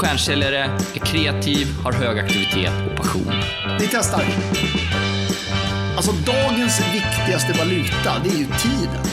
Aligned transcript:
stjärnsäljare, 0.00 0.64
är 0.94 0.98
kreativ, 1.06 1.66
har 1.84 1.92
hög 1.92 2.18
aktivitet 2.18 2.72
och 2.90 2.96
passion. 2.96 3.32
Vi 3.80 3.88
testar. 3.92 4.24
Alltså 5.96 6.12
dagens 6.12 6.80
viktigaste 6.94 7.52
valuta, 7.58 8.18
det 8.24 8.30
är 8.30 8.38
ju 8.38 8.44
tiden. 8.46 9.04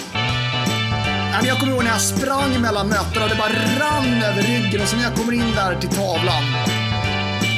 Jag 1.45 1.59
kommer 1.59 1.73
ihåg 1.73 1.83
när 1.83 1.91
jag 1.91 2.01
sprang 2.01 2.61
mellan 2.61 2.87
mötena 2.87 3.23
och 3.23 3.29
det 3.29 3.35
bara 3.35 3.49
rann 3.79 4.23
över 4.23 4.41
ryggen 4.43 4.81
och 4.81 4.87
så 4.87 4.95
när 4.95 5.03
jag 5.03 5.15
kommer 5.15 5.33
in 5.33 5.51
där 5.55 5.75
till 5.75 5.89
tavlan. 5.89 6.43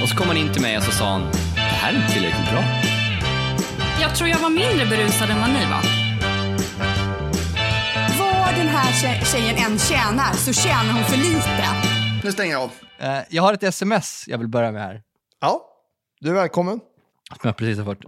Och 0.04 0.10
så 0.10 0.16
kom 0.16 0.28
han 0.28 0.38
in 0.38 0.54
till 0.54 0.62
mig 0.62 0.78
och 0.78 0.84
så 0.84 0.92
sa 0.92 1.12
han, 1.12 1.22
det 1.56 1.62
här 1.62 1.94
är 1.94 1.96
inte 1.98 2.14
tillräckligt 2.14 2.52
bra. 2.52 2.64
Jag 4.02 4.16
tror 4.16 4.30
jag 4.30 4.40
var 4.40 4.50
mindre 4.50 4.86
berusad 4.86 5.30
än 5.30 5.40
vad 5.42 5.50
ni 5.50 5.66
var. 5.66 5.82
Vad 8.20 8.56
den 8.56 8.68
här 8.68 8.92
tje- 8.92 9.26
tjejen 9.32 9.56
än 9.58 9.80
tjänar 9.80 10.34
så 10.34 10.54
tjänar 10.54 10.94
hon 10.94 11.04
för 11.04 11.18
lite. 11.18 11.68
Nu 12.24 12.32
stänger 12.32 12.52
jag 12.54 12.62
av. 12.62 12.72
Eh, 13.00 13.20
jag 13.30 13.44
har 13.44 13.54
ett 13.54 13.64
sms 13.64 14.28
jag 14.28 14.38
vill 14.38 14.48
börja 14.48 14.72
med 14.72 14.82
här. 14.82 15.04
Ja, 15.40 15.66
du 16.20 16.30
är 16.30 16.34
välkommen. 16.34 16.80
Som 17.30 17.40
jag 17.42 17.58
precis 17.58 17.78
har 17.78 17.86
fått. 17.86 18.04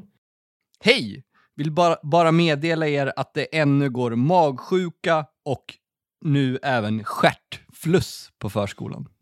Hej! 0.79 1.23
Vill 1.55 1.71
bara, 1.71 1.97
bara 2.03 2.31
meddela 2.31 2.87
er 2.87 3.13
att 3.15 3.33
det 3.33 3.57
ännu 3.57 3.89
går 3.89 4.15
magsjuka 4.15 5.25
och 5.45 5.77
nu 6.21 6.59
även 6.63 7.03
stjärtfluss 7.03 8.29
på 8.39 8.49
förskolan. 8.49 9.07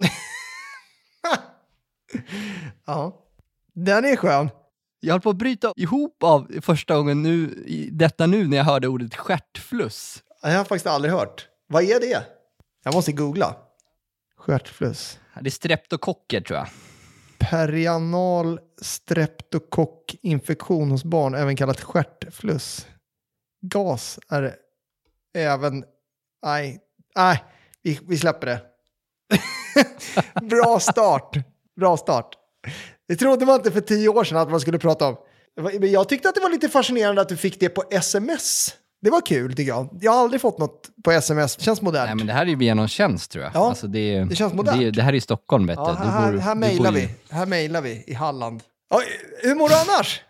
Ja, 2.85 3.25
den 3.73 4.05
är 4.05 4.15
skön. 4.15 4.49
Jag 4.99 5.13
höll 5.13 5.21
på 5.21 5.29
att 5.29 5.35
bryta 5.35 5.73
ihop 5.75 6.23
av 6.23 6.51
första 6.61 6.95
gången 6.95 7.23
nu, 7.23 7.63
i 7.67 7.89
detta 7.91 8.25
nu 8.27 8.47
när 8.47 8.57
jag 8.57 8.63
hörde 8.63 8.87
ordet 8.87 9.15
stjärtfluss. 9.15 10.23
Jag 10.41 10.49
har 10.57 10.63
faktiskt 10.63 10.87
aldrig 10.87 11.13
hört. 11.13 11.47
Vad 11.67 11.83
är 11.83 11.99
det? 11.99 12.23
Jag 12.83 12.93
måste 12.93 13.11
googla. 13.11 13.55
Stjärtfluss. 14.37 15.19
Det 15.41 15.49
är 15.49 15.51
streptokocker 15.51 16.41
tror 16.41 16.59
jag. 16.59 16.67
Perianal 17.39 18.59
streptokockinfektion 18.81 20.91
hos 20.91 21.03
barn, 21.03 21.35
även 21.35 21.55
kallat 21.55 21.81
stjärtfluss. 21.81 22.87
Gas 23.61 24.19
är 24.29 24.55
även... 25.33 25.83
Nej, 26.45 26.79
nej, 27.15 27.43
vi, 27.83 27.99
vi 28.07 28.17
släpper 28.17 28.47
det. 28.47 28.61
Bra 30.41 30.79
start. 30.79 31.37
Bra 31.79 31.97
start. 31.97 32.35
Det 33.07 33.15
trodde 33.15 33.45
man 33.45 33.55
inte 33.55 33.71
för 33.71 33.81
tio 33.81 34.09
år 34.09 34.23
sedan 34.23 34.37
att 34.37 34.51
man 34.51 34.59
skulle 34.59 34.79
prata 34.79 35.07
om. 35.07 35.17
Jag 35.81 36.09
tyckte 36.09 36.29
att 36.29 36.35
det 36.35 36.41
var 36.41 36.49
lite 36.49 36.69
fascinerande 36.69 37.21
att 37.21 37.29
du 37.29 37.37
fick 37.37 37.59
det 37.59 37.69
på 37.69 37.83
sms. 37.91 38.75
Det 39.01 39.09
var 39.09 39.21
kul 39.21 39.49
tycker 39.55 39.71
jag. 39.71 39.89
Jag 40.01 40.11
har 40.11 40.19
aldrig 40.19 40.41
fått 40.41 40.57
något 40.59 40.89
på 41.03 41.11
sms. 41.11 41.55
Det 41.55 41.63
känns 41.63 41.81
modernt. 41.81 42.07
Nej 42.07 42.15
men 42.15 42.27
det 42.27 42.33
här 42.33 42.41
är 42.41 42.45
ju 42.49 42.55
via 42.55 42.73
någon 42.73 42.87
tjänst 42.87 43.31
tror 43.31 43.43
jag. 43.43 43.51
Ja, 43.55 43.69
alltså, 43.69 43.87
det, 43.87 43.99
är- 44.15 44.25
det 44.25 44.35
känns 44.35 44.53
modernt. 44.53 44.79
Det, 44.79 44.91
det 44.91 45.01
här 45.01 45.13
är 45.13 45.17
i 45.17 45.21
Stockholm 45.21 45.67
vet. 45.67 45.75
Ja, 45.77 45.91
här, 45.91 46.37
här 46.37 46.55
du 46.55 46.59
mejlar 46.59 46.91
vi. 46.91 47.09
Här 47.29 47.45
mejlar 47.45 47.81
vi 47.81 48.03
i 48.07 48.13
Halland. 48.13 48.63
Ja, 48.89 49.01
hur 49.43 49.55
mår 49.55 49.69
du 49.69 49.75
annars? 49.75 50.21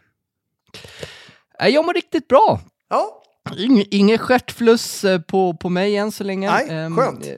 Jag 1.73 1.85
mår 1.85 1.93
riktigt 1.93 2.27
bra. 2.27 2.59
Ja, 2.89 3.23
Ing, 3.57 3.85
inget 3.91 4.21
stjärtfluss 4.21 5.03
eh, 5.03 5.21
på, 5.21 5.53
på 5.53 5.69
mig 5.69 5.95
än 5.97 6.11
så 6.11 6.23
länge. 6.23 6.51
Nej, 6.51 6.67
Ehm, 6.69 6.95
skönt. 6.97 7.25
eh, 7.25 7.31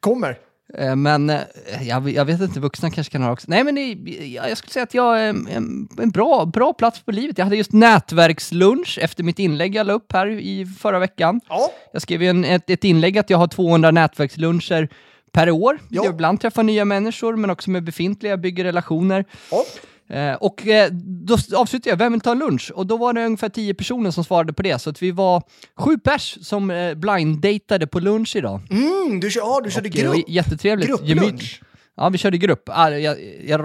kommer. 0.00 0.38
Eh, 0.74 0.96
Men 0.96 1.30
eh, 1.30 1.40
jag, 1.82 2.10
jag 2.10 2.24
vet 2.24 2.40
inte, 2.40 2.60
vuxna 2.60 2.90
kanske 2.90 3.10
kan 3.12 3.22
ha 3.22 3.32
också. 3.32 3.46
Nej, 3.50 3.64
men 3.64 3.74
det- 3.74 4.26
jag 4.26 4.50
jag 4.50 4.58
skulle 4.58 4.72
säga 4.72 4.82
att 4.82 4.94
jag 4.94 5.20
är 5.20 5.28
en, 5.28 5.46
en, 5.48 5.88
en 5.98 6.10
bra, 6.10 6.44
bra 6.46 6.72
plats 6.72 7.00
på 7.00 7.10
livet. 7.12 7.38
Jag 7.38 7.44
hade 7.44 7.56
just 7.56 7.72
nätverkslunch 7.72 8.98
efter 9.02 9.22
mitt 9.24 9.38
inlägg 9.38 9.74
jag 9.74 9.86
la 9.86 9.92
upp 9.92 10.12
här 10.12 10.26
i 10.30 10.66
förra 10.66 10.98
veckan. 10.98 11.40
Ja, 11.48 11.70
Jag 11.92 12.02
skrev 12.02 12.22
ju 12.22 12.28
en, 12.28 12.44
ett, 12.44 12.70
ett 12.70 12.84
inlägg 12.84 13.18
att 13.18 13.30
jag 13.30 13.38
har 13.38 13.46
200 13.46 13.90
nätverksluncher 13.90 14.88
per 15.32 15.50
år. 15.50 15.78
Ja. 15.88 16.04
Jag 16.04 16.14
ibland 16.14 16.40
träffar 16.40 16.62
nya 16.62 16.84
människor, 16.84 17.36
men 17.36 17.50
också 17.50 17.70
med 17.70 17.84
befintliga, 17.84 18.36
bygger 18.36 18.64
relationer. 18.64 19.24
ja. 19.50 19.64
Eh, 20.08 20.34
och 20.34 20.66
eh, 20.66 20.90
då 21.26 21.34
avslutade 21.56 21.90
jag, 21.90 21.96
vem 21.96 22.12
vill 22.12 22.20
ta 22.20 22.34
lunch? 22.34 22.72
Och 22.74 22.86
då 22.86 22.96
var 22.96 23.12
det 23.12 23.24
ungefär 23.26 23.48
10 23.48 23.74
personer 23.74 24.10
som 24.10 24.24
svarade 24.24 24.52
på 24.52 24.62
det, 24.62 24.78
så 24.78 24.90
att 24.90 25.02
vi 25.02 25.10
var 25.10 25.42
sju 25.76 25.98
pers 25.98 26.38
som 26.40 26.70
eh, 26.70 26.94
blind-datade 26.94 27.86
på 27.86 28.00
lunch 28.00 28.36
idag. 28.36 28.60
Mm, 28.70 29.20
du, 29.20 29.30
kör, 29.30 29.40
ja, 29.40 29.60
du 29.64 29.70
körde 29.70 29.88
Och, 29.88 29.96
eh, 29.96 30.02
grupp. 30.12 30.24
jättetrevligt. 30.28 30.88
Grupplunch. 30.88 31.60
Ja, 31.96 32.08
vi 32.08 32.18
körde 32.18 32.38
grupp. 32.38 32.62
All, 32.72 33.00
jag, 33.02 33.16
jag, 33.46 33.60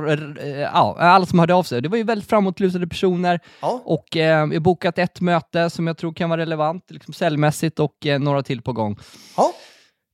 ja, 0.74 0.96
alla 1.00 1.26
som 1.26 1.40
hörde 1.40 1.54
av 1.54 1.64
sig. 1.64 1.82
Det 1.82 1.90
var 1.90 1.98
ju 1.98 2.04
väldigt 2.04 2.30
framåtlutade 2.30 2.88
personer. 2.88 3.40
Ja. 3.62 3.82
Och 3.86 4.18
eh, 4.18 4.22
jag 4.28 4.48
har 4.48 4.60
bokat 4.60 4.98
ett 4.98 5.22
möte 5.22 5.70
som 5.70 5.88
jag 5.88 5.98
tror 5.98 6.14
kan 6.14 6.30
vara 6.30 6.42
relevant, 6.42 6.86
liksom 6.92 7.14
säljmässigt, 7.14 7.80
och 7.80 8.06
eh, 8.06 8.20
några 8.20 8.44
till 8.44 8.62
på 8.62 8.74
gång. 8.74 9.00
Ja, 9.38 9.54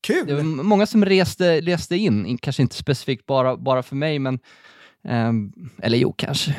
Det 0.08 0.34
var 0.34 0.42
kul. 0.42 0.46
många 0.46 0.86
som 0.86 1.06
reste, 1.06 1.62
reste 1.62 1.96
in, 1.96 2.38
kanske 2.38 2.62
inte 2.62 2.76
specifikt 2.76 3.26
bara, 3.26 3.58
bara 3.58 3.84
för 3.84 3.96
mig, 3.96 4.20
men... 4.20 4.40
ehm, 5.08 5.52
eller 5.82 5.98
jo, 5.98 6.14
kanske. 6.18 6.56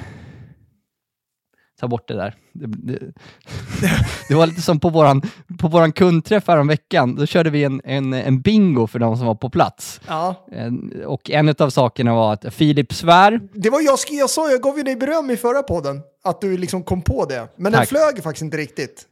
Ta 1.81 1.89
bort 1.89 2.09
det 2.09 2.15
där. 2.15 2.35
Det, 2.53 2.67
det, 2.67 2.99
det 4.29 4.35
var 4.35 4.47
lite 4.47 4.63
som 4.63 4.81
på 4.81 4.89
våran, 4.89 5.23
på 5.59 5.69
våran 5.69 5.93
kundträff 5.93 6.49
veckan. 6.69 7.15
Då 7.15 7.27
körde 7.27 7.51
vi 7.51 7.65
en, 7.65 7.81
en, 7.85 8.13
en 8.13 8.41
bingo 8.41 8.87
för 8.87 8.99
de 8.99 9.17
som 9.17 9.27
var 9.27 9.35
på 9.35 9.51
plats. 9.51 10.01
Ja. 10.09 10.47
En- 10.53 11.03
Och 11.07 11.31
en 11.31 11.49
av 11.59 11.71
sakerna 11.71 12.15
var 12.15 12.33
att 12.33 12.55
Filip 12.55 12.93
svär. 12.93 13.41
Det 13.53 13.71
var 13.71 13.81
jag, 13.81 13.99
jag 14.11 14.31
sa, 14.31 14.51
jag 14.51 14.63
gav 14.63 14.77
ju 14.77 14.83
dig 14.83 14.97
beröm 14.97 15.31
i 15.31 15.37
förra 15.37 15.63
podden, 15.63 16.01
att 16.25 16.41
du 16.41 16.57
liksom 16.59 16.83
kom 16.83 17.03
på 17.03 17.25
det. 17.25 17.49
Men 17.57 17.73
den 17.73 17.81
Tack. 17.81 17.89
flög 17.89 18.23
faktiskt 18.23 18.43
inte 18.43 18.57
riktigt. 18.57 19.07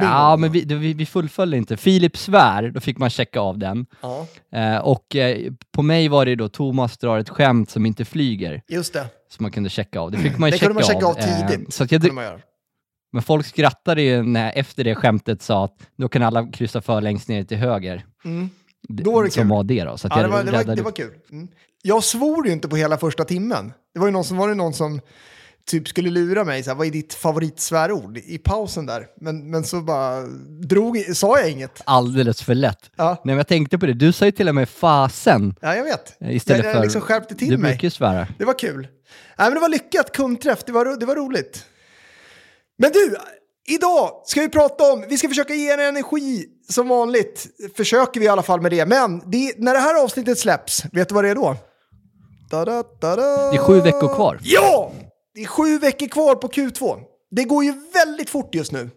Ja, 0.00 0.36
men 0.36 0.52
vi, 0.52 0.64
vi, 0.64 0.92
vi 0.94 1.06
fullföljde 1.06 1.56
inte. 1.56 1.76
Filip 1.76 2.16
svär, 2.16 2.70
då 2.70 2.80
fick 2.80 2.98
man 2.98 3.10
checka 3.10 3.40
av 3.40 3.58
den. 3.58 3.86
Ja, 4.00 4.26
Eh, 4.52 4.76
och 4.78 5.16
eh, 5.16 5.52
på 5.72 5.82
mig 5.82 6.08
var 6.08 6.26
det 6.26 6.34
då 6.34 6.48
Thomas 6.48 6.98
drar 6.98 7.18
ett 7.18 7.28
skämt 7.28 7.70
som 7.70 7.86
inte 7.86 8.04
flyger. 8.04 8.62
just 8.68 8.92
det. 8.92 9.06
som 9.30 9.44
man 9.44 9.50
kunde 9.52 9.70
checka 9.70 10.00
av. 10.00 10.10
Det 10.10 10.18
fick 10.18 10.38
man 10.38 10.48
ju 10.48 10.50
Det 10.50 10.58
checka, 10.58 10.66
kunde 10.66 10.74
man 10.74 10.94
checka 10.94 11.06
av 11.06 11.18
Eh, 11.18 11.48
tidigt. 11.48 11.74
så 11.74 11.84
att 11.84 11.92
jag, 11.92 12.02
men 13.12 13.22
folk 13.22 13.46
skrattade 13.46 14.02
ju 14.02 14.22
när 14.22 14.52
efter 14.56 14.84
det 14.84 14.94
skämtet 14.94 15.42
sa 15.42 15.64
att 15.64 15.76
då 15.96 16.08
kan 16.08 16.22
alla 16.22 16.46
kryssa 16.46 16.80
för 16.80 17.00
längst 17.00 17.28
ner 17.28 17.44
till 17.44 17.56
höger. 17.56 18.04
Mm. 18.24 18.50
Då 18.88 19.12
var 19.12 19.24
det 19.24 19.30
som 19.30 19.42
kul. 19.42 19.50
var 19.50 19.64
det 19.64 19.84
då. 19.84 19.96
Så 19.96 20.08
Ja, 20.10 20.22
det, 20.22 20.28
var, 20.28 20.44
det, 20.44 20.52
var, 20.52 20.76
det 20.76 20.82
var 20.82 20.90
kul. 20.92 21.10
Mm. 21.32 21.48
Jag 21.82 22.04
svor 22.04 22.46
ju 22.46 22.52
inte 22.52 22.68
på 22.68 22.76
hela 22.76 22.98
första 22.98 23.24
timmen. 23.24 23.72
Det 23.94 24.00
var 24.00 24.06
ju 24.06 24.12
någon 24.12 24.24
som, 24.24 24.36
var 24.36 24.48
det 24.48 24.54
någon 24.54 24.72
som 24.72 25.00
typ 25.66 25.88
skulle 25.88 26.10
lura 26.10 26.44
mig, 26.44 26.62
så 26.62 26.70
här, 26.70 26.76
vad 26.76 26.86
är 26.86 26.90
ditt 26.90 27.14
favoritsvärord 27.14 28.18
i 28.18 28.38
pausen 28.38 28.86
där? 28.86 29.06
Men, 29.20 29.50
men 29.50 29.64
så 29.64 29.80
bara 29.80 30.22
drog, 30.66 31.16
sa 31.16 31.38
jag 31.40 31.50
inget. 31.50 31.82
alldeles 31.84 32.42
för 32.42 32.54
lätt. 32.54 32.90
Ja, 32.96 33.08
Nej, 33.08 33.18
men 33.24 33.36
jag 33.36 33.48
tänkte 33.48 33.78
på 33.78 33.86
det, 33.86 33.92
du 33.92 34.12
sa 34.12 34.24
ju 34.24 34.32
till 34.32 34.48
och 34.48 34.54
med 34.54 34.68
fasen 34.68 35.54
ja 35.60 35.76
jag 35.76 35.84
vet. 35.84 36.22
eh, 36.22 36.36
istället 36.36 36.64
jag, 36.64 36.72
för... 36.72 36.78
jag 36.78 36.84
liksom 36.84 37.00
skärpte 37.00 37.34
till 37.34 37.48
du 37.50 37.56
mig. 37.58 37.70
brukar 37.70 37.84
ju 37.86 37.90
svära. 37.90 38.28
Det 38.38 38.44
var 38.44 38.58
kul. 38.58 38.82
Nej, 39.38 39.48
men 39.48 39.54
det 39.54 39.60
var 39.60 39.68
lyckat 39.68 40.12
kundträff, 40.12 40.64
det 40.66 40.72
var, 40.72 41.00
det 41.00 41.06
var 41.06 41.16
roligt. 41.16 41.64
Men 42.78 42.92
du, 42.92 43.16
idag 43.74 44.10
ska 44.24 44.40
vi 44.40 44.48
prata 44.48 44.92
om, 44.92 45.04
vi 45.08 45.18
ska 45.18 45.28
försöka 45.28 45.54
ge 45.54 45.70
en 45.70 45.80
energi 45.80 46.44
som 46.70 46.88
vanligt. 46.88 47.46
Försöker 47.76 48.20
vi 48.20 48.26
i 48.26 48.28
alla 48.28 48.42
fall 48.42 48.60
med 48.60 48.70
det. 48.72 48.86
Men 48.86 49.30
det, 49.30 49.54
när 49.58 49.74
det 49.74 49.80
här 49.80 50.02
avsnittet 50.04 50.38
släpps, 50.38 50.84
vet 50.92 51.08
du 51.08 51.14
vad 51.14 51.24
det 51.24 51.30
är 51.30 51.34
då? 51.34 51.56
Da, 52.50 52.64
da, 52.64 52.82
da. 53.00 53.16
Det 53.16 53.56
är 53.56 53.58
sju 53.58 53.80
veckor 53.80 54.14
kvar. 54.14 54.38
Ja! 54.42 54.92
Det 55.36 55.42
är 55.42 55.46
sju 55.46 55.78
veckor 55.78 56.06
kvar 56.06 56.34
på 56.34 56.48
Q2. 56.48 57.00
Det 57.30 57.44
går 57.44 57.64
ju 57.64 57.74
väldigt 57.94 58.30
fort 58.30 58.54
just 58.54 58.72
nu. 58.72 58.90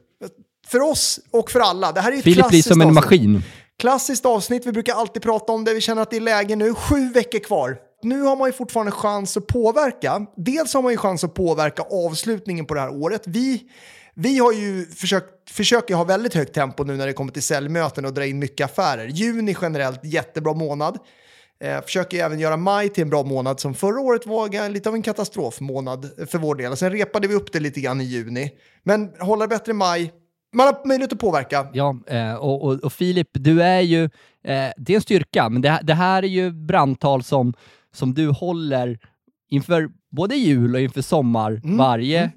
För 0.68 0.82
oss 0.82 1.20
och 1.32 1.52
för 1.52 1.60
alla. 1.60 1.92
Det 1.92 2.02
här 2.02 2.12
är 2.12 2.18
ett 2.18 2.24
Filip 2.24 2.50
blir 2.50 2.62
som 2.62 2.82
en 2.82 2.88
avsnitt. 2.88 3.04
maskin. 3.04 3.44
Klassiskt 3.80 4.26
avsnitt, 4.26 4.66
vi 4.66 4.72
brukar 4.72 4.94
alltid 4.94 5.22
prata 5.22 5.54
om 5.54 5.66
det, 5.66 5.74
vi 5.74 5.82
känner 5.82 6.02
att 6.02 6.12
det 6.12 6.18
är 6.18 6.22
läge 6.22 6.56
nu. 6.56 6.74
Sju 6.74 7.10
veckor 7.14 7.40
kvar. 7.40 7.78
Nu 8.04 8.22
har 8.22 8.36
man 8.36 8.50
ju 8.50 8.54
fortfarande 8.54 8.92
chans 8.92 9.38
att 9.38 9.48
påverka. 9.48 10.26
Dels 10.38 10.74
har 10.74 10.82
man 10.82 10.92
ju 10.92 10.98
chans 10.98 11.24
att 11.24 11.34
påverka 11.34 11.84
avslutningen 11.92 12.66
på 12.66 12.74
det 12.74 12.80
här 12.80 13.02
året. 13.02 13.24
Vi, 13.26 13.64
vi 14.16 14.38
har 14.38 14.52
ju 14.52 14.86
försökt, 14.86 15.50
försöker 15.50 15.96
ha 15.96 16.04
väldigt 16.04 16.34
högt 16.34 16.54
tempo 16.54 16.84
nu 16.84 16.98
när 16.98 17.08
det 17.08 17.14
kommer 17.14 17.32
till 17.32 17.44
säljmöten 17.44 18.06
och 18.06 18.14
dra 18.14 18.26
in 18.26 18.40
mycket 18.40 18.66
affärer. 18.66 19.08
Juni 19.08 19.56
generellt, 19.62 20.06
jättebra 20.06 20.54
månad. 20.54 20.98
Eh, 21.64 21.82
försöker 21.82 22.26
även 22.26 22.40
göra 22.40 22.58
maj 22.58 22.90
till 22.90 23.04
en 23.04 23.10
bra 23.10 23.24
månad 23.24 23.60
som 23.60 23.74
förra 23.74 24.00
året 24.00 24.26
var 24.26 24.70
lite 24.70 24.90
av 24.90 24.96
en 24.96 25.02
katastrofmånad 25.02 26.10
för 26.28 26.38
vår 26.38 26.56
del. 26.56 26.78
Sen 26.78 26.92
repade 26.92 27.28
vi 27.28 27.36
upp 27.36 27.52
det 27.52 27.60
lite 27.60 27.82
grann 27.82 28.02
i 28.02 28.04
juni. 28.04 28.52
Men 28.84 29.10
hålla 29.20 29.48
bättre 29.48 29.72
i 29.72 29.76
maj. 29.76 30.14
Man 30.54 30.68
har 30.68 30.88
möjlighet 30.88 31.14
att 31.14 31.20
påverka. 31.20 31.68
Ja, 31.74 32.00
eh, 32.08 32.34
och, 32.34 32.64
och, 32.64 32.84
och 32.84 32.94
Filip, 32.94 33.28
du 33.32 33.64
är 33.64 33.82
ju, 33.82 34.04
eh, 34.04 34.10
det 34.78 34.94
är 34.94 34.96
en 34.96 35.02
styrka, 35.02 35.50
men 35.50 35.62
det, 35.62 35.80
det 35.84 35.94
här 35.94 36.24
är 36.24 36.28
ju 36.28 36.52
brandtal 36.52 37.24
som, 37.24 37.54
som 37.94 38.14
du 38.14 38.28
håller 38.28 39.00
inför 39.50 39.90
både 40.12 40.36
jul 40.36 40.76
och 40.76 40.82
inför 40.82 41.02
sommar 41.02 41.52
Mm, 41.52 41.78
varje 41.78 42.32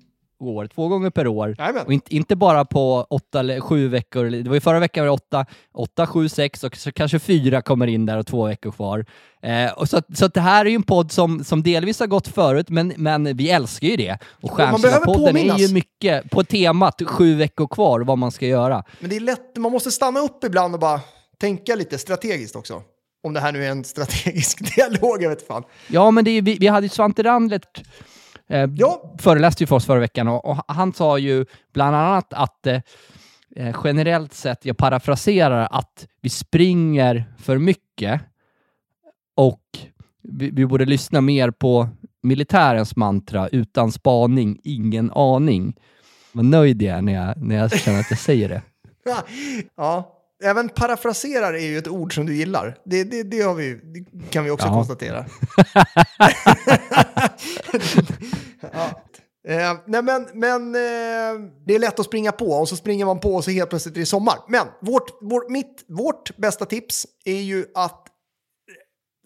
år, 0.49 0.67
två 0.75 0.89
gånger 0.89 1.11
per 1.11 1.27
år. 1.27 1.55
Jajamän. 1.59 1.87
Och 1.87 1.93
inte, 1.93 2.15
inte 2.17 2.37
bara 2.37 2.65
på 2.65 3.07
åtta 3.11 3.41
eller 3.41 3.61
sju 3.61 3.89
veckor, 3.89 4.25
det 4.25 4.49
var 4.49 4.55
ju 4.55 4.61
förra 4.61 4.79
veckan 4.81 5.03
var 5.03 5.07
det 5.07 5.13
åtta, 5.13 5.47
åtta, 5.75 6.07
sju, 6.07 6.29
sex 6.29 6.65
och 6.65 6.77
så 6.77 6.93
kanske 6.93 7.19
fyra 7.19 7.63
kommer 7.63 7.87
in 7.87 8.07
där 8.07 8.19
och 8.19 8.27
två 8.27 8.47
veckor 8.47 8.71
kvar. 8.73 9.07
Eh, 9.43 9.73
och 9.73 9.89
så, 9.89 9.97
att- 9.97 10.19
så 10.19 10.25
att 10.25 10.35
det 10.35 10.41
här 10.41 10.65
är 10.65 10.71
ju 10.71 10.75
en 10.77 10.83
podd 10.83 11.13
som, 11.13 11.45
som 11.45 11.63
delvis 11.63 12.01
har 12.01 12.07
gått 12.07 12.29
förut, 12.29 12.69
men, 12.69 12.93
men 12.97 13.37
vi 13.37 13.51
älskar 13.51 13.89
ju 13.89 13.97
det. 13.97 14.19
Och 14.31 14.51
Stjärnsilla-podden 14.51 15.37
är 15.37 15.59
ju 15.59 15.75
mycket 15.75 16.31
på 16.31 16.45
temat 16.45 17.03
sju 17.07 17.35
veckor 17.35 17.67
kvar, 17.67 18.01
vad 18.01 18.19
man 18.19 18.31
ska 18.33 18.47
göra. 18.47 18.85
Men 19.01 19.11
det 19.11 19.17
är 19.17 19.21
lätt, 19.21 19.57
man 19.57 19.73
måste 19.73 19.91
stanna 19.91 20.21
upp 20.21 20.45
ibland 20.45 20.75
och 20.75 20.81
bara 20.81 21.01
tänka 21.41 21.75
lite 21.75 21.99
strategiskt 21.99 22.57
också. 22.57 22.83
Om 23.25 23.33
det 23.33 23.41
här 23.41 23.53
nu 23.53 23.65
är 23.65 23.71
en 23.71 23.85
strategisk 23.85 24.75
dialog, 24.77 25.23
jag 25.23 25.29
vet 25.31 25.47
fan. 25.47 25.63
Ja, 25.89 26.11
men 26.11 26.25
det 26.25 26.31
är, 26.31 26.43
vi, 26.43 26.57
vi 26.61 26.67
hade 26.67 26.87
ju 26.87 26.91
Svante 26.91 27.23
Randlert 27.23 27.83
eh, 28.53 28.71
Ja. 28.77 29.15
föreläste 29.19 29.63
ju 29.63 29.67
för 29.67 29.77
oss 29.77 29.87
förra 29.87 30.01
veckan 30.01 30.29
och, 30.29 30.45
och 30.45 30.59
han 30.69 30.93
sa 30.93 31.19
ju 31.19 31.45
bland 31.73 31.97
annat 31.97 32.33
att 32.33 32.67
eh, 32.67 32.81
eh, 33.57 33.77
generellt 33.85 34.35
sett, 34.35 34.65
jag 34.65 34.77
parafraserar, 34.77 35.69
att 35.71 36.07
vi 36.21 36.29
springer 36.29 37.25
för 37.39 37.59
mycket 37.59 38.21
och 39.35 39.63
vi, 40.23 40.51
vi 40.51 40.67
borde 40.67 40.85
lyssna 40.85 41.21
mer 41.21 41.51
på 41.51 41.89
militärens 42.23 42.97
mantra, 42.97 43.49
utan 43.49 43.93
spaning, 43.93 44.61
ingen 44.65 45.11
aning. 45.11 45.77
Vad 46.33 46.45
nöjd 46.45 46.83
jag 46.83 46.99
är 46.99 47.03
när 47.03 47.13
jag, 47.13 47.37
när 47.37 47.57
jag 47.57 47.79
känner 47.79 48.01
att 48.01 48.11
jag 48.11 48.19
säger 48.19 48.49
det. 48.49 48.63
Ja, 49.77 50.22
även 50.43 50.69
parafraserar 50.69 51.55
är 51.55 51.67
ju 51.67 51.79
ett 51.79 51.89
ord 51.89 52.15
som 52.15 52.27
du 52.27 52.35
gillar. 52.37 52.77
Det, 52.85 53.05
det, 53.05 53.23
det, 53.23 53.41
har 53.41 53.55
vi, 53.55 53.75
det 53.75 54.31
kan 54.31 54.45
vi 54.45 54.51
också 54.51 54.67
Ja. 54.67 54.73
konstatera. 54.73 55.27
ja. 58.73 59.03
Eh, 59.49 59.73
nej 59.87 60.03
men, 60.03 60.27
men 60.35 60.75
eh, 60.75 61.51
det 61.67 61.75
är 61.75 61.79
lätt 61.79 62.01
att 62.01 62.07
springa 62.07 62.33
på 62.33 62.47
och 62.53 62.69
så 62.69 62.77
springer 62.77 63.05
man 63.07 63.21
på 63.21 63.35
och 63.35 63.45
så 63.45 63.51
helt 63.51 63.71
plötsligt 63.71 63.97
är 63.97 64.01
det 64.01 64.07
sommar. 64.07 64.39
Men 64.49 64.67
vårt, 64.81 65.23
vårt, 65.23 65.49
mitt, 65.49 65.85
vårt 65.89 66.37
bästa 66.37 66.65
tips 66.65 67.07
är 67.25 67.41
ju 67.41 67.67
att 67.75 68.07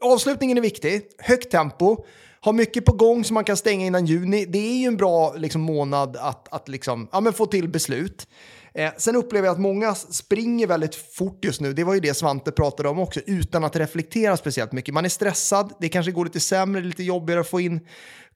avslutningen 0.02 0.56
är 0.56 0.62
viktig, 0.62 1.02
högt 1.18 1.50
tempo, 1.50 2.04
ha 2.44 2.52
mycket 2.52 2.84
på 2.84 2.92
gång 2.92 3.24
så 3.24 3.34
man 3.34 3.44
kan 3.44 3.56
stänga 3.56 3.86
innan 3.86 4.06
juni. 4.06 4.44
Det 4.44 4.58
är 4.58 4.76
ju 4.76 4.86
en 4.86 4.96
bra 4.96 5.34
liksom, 5.34 5.60
månad 5.60 6.16
att, 6.16 6.52
att 6.52 6.68
liksom, 6.68 7.08
ja, 7.12 7.20
men 7.20 7.32
få 7.32 7.46
till 7.46 7.68
beslut. 7.68 8.28
Eh, 8.76 8.92
sen 8.96 9.16
upplever 9.16 9.46
jag 9.46 9.52
att 9.52 9.60
många 9.60 9.94
springer 9.94 10.66
väldigt 10.66 10.94
fort 10.94 11.44
just 11.44 11.60
nu. 11.60 11.72
Det 11.72 11.84
var 11.84 11.94
ju 11.94 12.00
det 12.00 12.14
Svante 12.14 12.52
pratade 12.52 12.88
om 12.88 12.98
också, 12.98 13.20
utan 13.26 13.64
att 13.64 13.76
reflektera 13.76 14.36
speciellt 14.36 14.72
mycket. 14.72 14.94
Man 14.94 15.04
är 15.04 15.08
stressad, 15.08 15.72
det 15.80 15.88
kanske 15.88 16.12
går 16.12 16.24
lite 16.24 16.40
sämre, 16.40 16.82
lite 16.82 17.02
jobbigare 17.02 17.40
att 17.40 17.48
få 17.48 17.60
in 17.60 17.80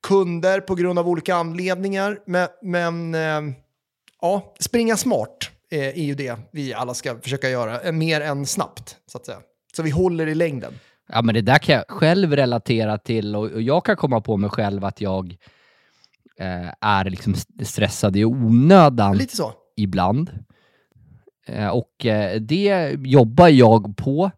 kunder 0.02 0.60
på 0.60 0.75
grund 0.75 0.98
av 0.98 1.08
olika 1.08 1.34
anledningar. 1.34 2.19
Men, 2.26 2.48
men 2.62 3.14
eh, 3.14 3.54
ja, 4.20 4.54
springa 4.60 4.96
smart 4.96 5.50
eh, 5.70 5.88
är 5.88 6.02
ju 6.02 6.14
det 6.14 6.37
vi 6.52 6.75
alla 6.75 6.94
ska 6.94 7.19
försöka 7.19 7.50
göra, 7.50 7.81
eh, 7.81 7.93
mer 7.93 8.20
än 8.20 8.46
snabbt 8.46 8.96
så 9.06 9.19
att 9.19 9.26
säga. 9.26 9.38
Så 9.76 9.82
vi 9.82 9.90
håller 9.90 10.26
i 10.26 10.34
längden. 10.34 10.72
Ja, 11.12 11.22
men 11.22 11.34
det 11.34 11.40
där 11.40 11.58
kan 11.58 11.75
jag 11.75 11.84
själv 11.88 12.36
relatera 12.36 12.98
till 12.98 13.36
och, 13.36 13.50
och 13.50 13.62
jag 13.62 13.84
kan 13.84 13.96
komma 13.96 14.20
på 14.20 14.36
mig 14.36 14.50
själv 14.50 14.84
att 14.84 15.00
jag 15.00 15.36
eh, 16.38 16.69
är 16.81 17.04
liksom 17.10 17.34
stressad 17.64 18.16
i 18.16 18.25
onödan 18.25 19.16
Lite 19.16 19.36
så. 19.36 19.52
Ibland. 19.82 20.31
Eh, 21.47 21.69
och 21.69 22.06
eh, 22.06 22.41
det 22.41 22.97
jobbar 23.05 23.49
jag 23.49 23.97
på. 23.97 24.31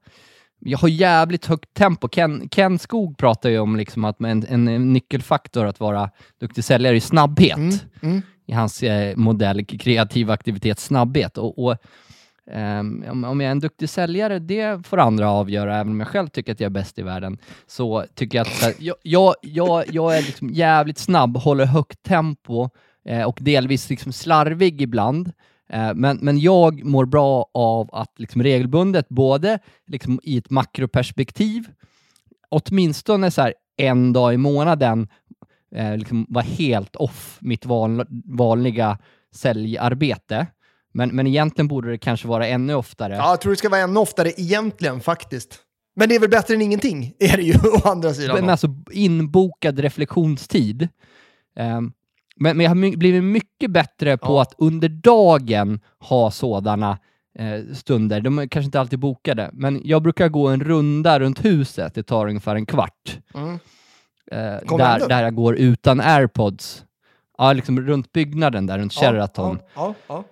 Jag 0.59 0.79
har 0.79 0.89
jävligt 0.89 1.47
högt 1.47 1.75
tempo. 1.75 2.09
Ken, 2.09 2.49
Ken 2.49 2.79
Skog 2.79 3.19
pratar 3.19 3.51
ju 3.51 3.59
om 3.59 3.77
liksom 3.77 4.05
att 4.05 4.21
en, 4.21 4.47
en 4.49 4.93
nyckelfaktor 4.93 5.67
att 5.67 5.81
vara 5.81 6.11
duktig 6.41 6.65
säljare 6.65 6.97
är 6.97 7.01
snabbhet. 7.01 7.87
mm. 8.03 8.23
I 8.47 8.53
hans 8.53 8.83
eh, 8.83 9.17
modell 9.17 9.65
kreativ 9.65 10.31
aktivitet, 10.31 10.79
snabbhet. 10.79 11.39
Och, 11.39 11.65
och 11.65 11.77
ehm, 12.51 13.25
om, 13.25 13.41
jag 13.41 13.49
är 13.49 13.51
en 13.51 13.61
duktig 13.61 13.89
säljare, 13.89 14.39
det 14.39 14.87
får 14.87 14.99
andra 14.99 15.31
avgöra, 15.31 15.75
även 15.77 15.93
om 15.93 16.01
jag 16.01 16.09
själv 16.09 16.29
tycker 16.29 16.53
att 16.53 16.61
jag 16.61 16.67
är 16.67 16.71
bäst 16.71 16.99
i 16.99 17.03
världen. 17.03 17.39
Så 17.67 18.05
tycker 18.15 18.39
jag 18.39 18.47
att 18.47 18.63
här, 18.63 18.75
jag, 18.79 18.97
jag, 19.03 19.35
jag, 19.43 19.85
jag 19.91 20.19
är 20.19 20.23
liksom 20.23 20.51
jävligt 20.51 20.99
snabb, 20.99 21.37
håller 21.37 21.65
högt 21.67 22.03
tempo 22.03 22.71
eh, 23.09 23.23
och 23.23 23.39
delvis 23.41 23.91
liksom 23.91 24.13
slarvig 24.13 24.83
ibland. 24.83 25.33
Eh, 25.73 25.95
Men, 25.95 26.19
men 26.23 26.39
jag 26.39 26.85
mår 26.85 27.05
bra 27.07 27.51
av 27.55 27.91
att 27.93 28.19
liksom 28.19 28.43
regelbundet, 28.43 29.09
både 29.09 29.59
liksom 29.87 30.21
i 30.23 30.39
ett 30.39 30.51
makroperspektiv, 30.51 31.69
åtminstone 32.49 33.31
så 33.31 33.43
här 33.43 33.55
en 33.77 34.13
dag 34.13 34.35
i 34.35 34.37
månaden, 34.37 35.09
eh, 35.75 35.97
liksom 35.97 36.27
vara 36.29 36.45
helt 36.45 36.97
off 36.97 37.39
mitt 37.41 37.67
van, 37.67 38.07
vanliga 38.25 38.99
säljarbete. 39.35 40.47
Men, 40.95 41.09
men 41.11 41.27
egentligen 41.27 41.69
borde 41.69 41.91
det 41.91 41.99
kanske 41.99 42.29
vara 42.29 42.47
ännu 42.47 42.75
oftare. 42.75 43.15
Ja, 43.17 43.31
jag 43.31 43.41
tror 43.41 43.53
det 43.53 43.57
ska 43.57 43.69
vara 43.69 43.81
ännu 43.81 44.01
oftare 44.01 44.31
egentligen 44.37 45.01
faktiskt. 45.01 45.59
Men 45.97 46.09
det 46.09 46.15
är 46.15 46.21
väl 46.21 46.31
bättre 46.31 46.55
än 46.55 46.63
ingenting, 46.63 47.15
är 47.19 47.37
det 47.37 47.43
ju 47.43 47.55
å 47.55 47.89
andra 47.89 48.15
sidan. 48.15 48.37
Men 48.41 48.51
alltså 48.51 48.75
inbokad 48.91 49.79
reflektionstid. 49.79 50.89
Ehm, 51.57 51.93
men, 52.37 52.57
men 52.57 52.65
jag 52.65 52.71
har 52.71 52.97
blivit 52.97 53.25
mycket 53.25 53.71
bättre 53.71 54.17
på 54.17 54.33
Ja. 54.33 54.43
att 54.43 54.55
under 54.59 54.89
dagen 54.89 55.81
ha 55.99 56.31
sådana 56.31 56.99
eh, 57.39 57.75
stunder. 57.75 58.21
De 58.21 58.39
är 58.39 58.47
kanske 58.47 58.67
inte 58.67 58.81
alltid 58.81 58.99
bokade, 58.99 59.51
men 59.53 59.81
jag 59.85 60.03
brukar 60.03 60.29
gå 60.29 60.49
en 60.49 60.61
runda 60.65 61.21
runt 61.21 61.45
huset. 61.45 61.95
Det 61.95 62.03
tar 62.03 62.27
ungefär 62.29 62.55
en 62.55 62.67
kvart. 62.67 63.19
Mm. 63.35 63.59
Eh, 64.31 64.77
där, 64.79 65.09
där 65.09 65.23
jag 65.23 65.35
går 65.35 65.57
utan 65.57 66.01
airpods. 66.01 66.85
Ja, 67.39 67.53
liksom 67.53 67.81
runt 67.81 68.13
byggnaden 68.13 68.67
där, 68.67 68.79
runt 68.79 68.93
Sheraton. 68.93 69.59
Ja, 69.75 69.95
ja, 70.07 70.25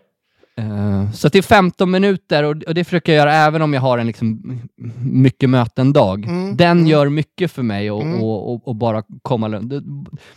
Eh, 0.60 1.12
Så 1.12 1.28
det 1.28 1.38
är 1.38 1.42
15 1.42 1.90
minuter 1.90 2.42
och, 2.42 2.50
och 2.66 2.74
det 2.74 2.84
försöker 2.84 3.12
jag 3.12 3.18
göra 3.18 3.34
även 3.34 3.62
om 3.62 3.72
jag 3.74 3.80
har 3.80 3.98
en 3.98 4.06
liksom 4.06 4.60
mycket 5.04 5.50
möten-dag. 5.50 6.24
Mm, 6.24 6.56
Den 6.56 6.70
mm. 6.78 6.86
gör 6.86 7.08
mycket 7.08 7.50
för 7.52 7.62
mig 7.62 7.90
och, 7.90 8.02
Mm. 8.02 8.22
och, 8.22 8.68
och, 8.68 8.76
bara 8.76 9.02
komma. 9.22 9.48
Då, 9.48 9.80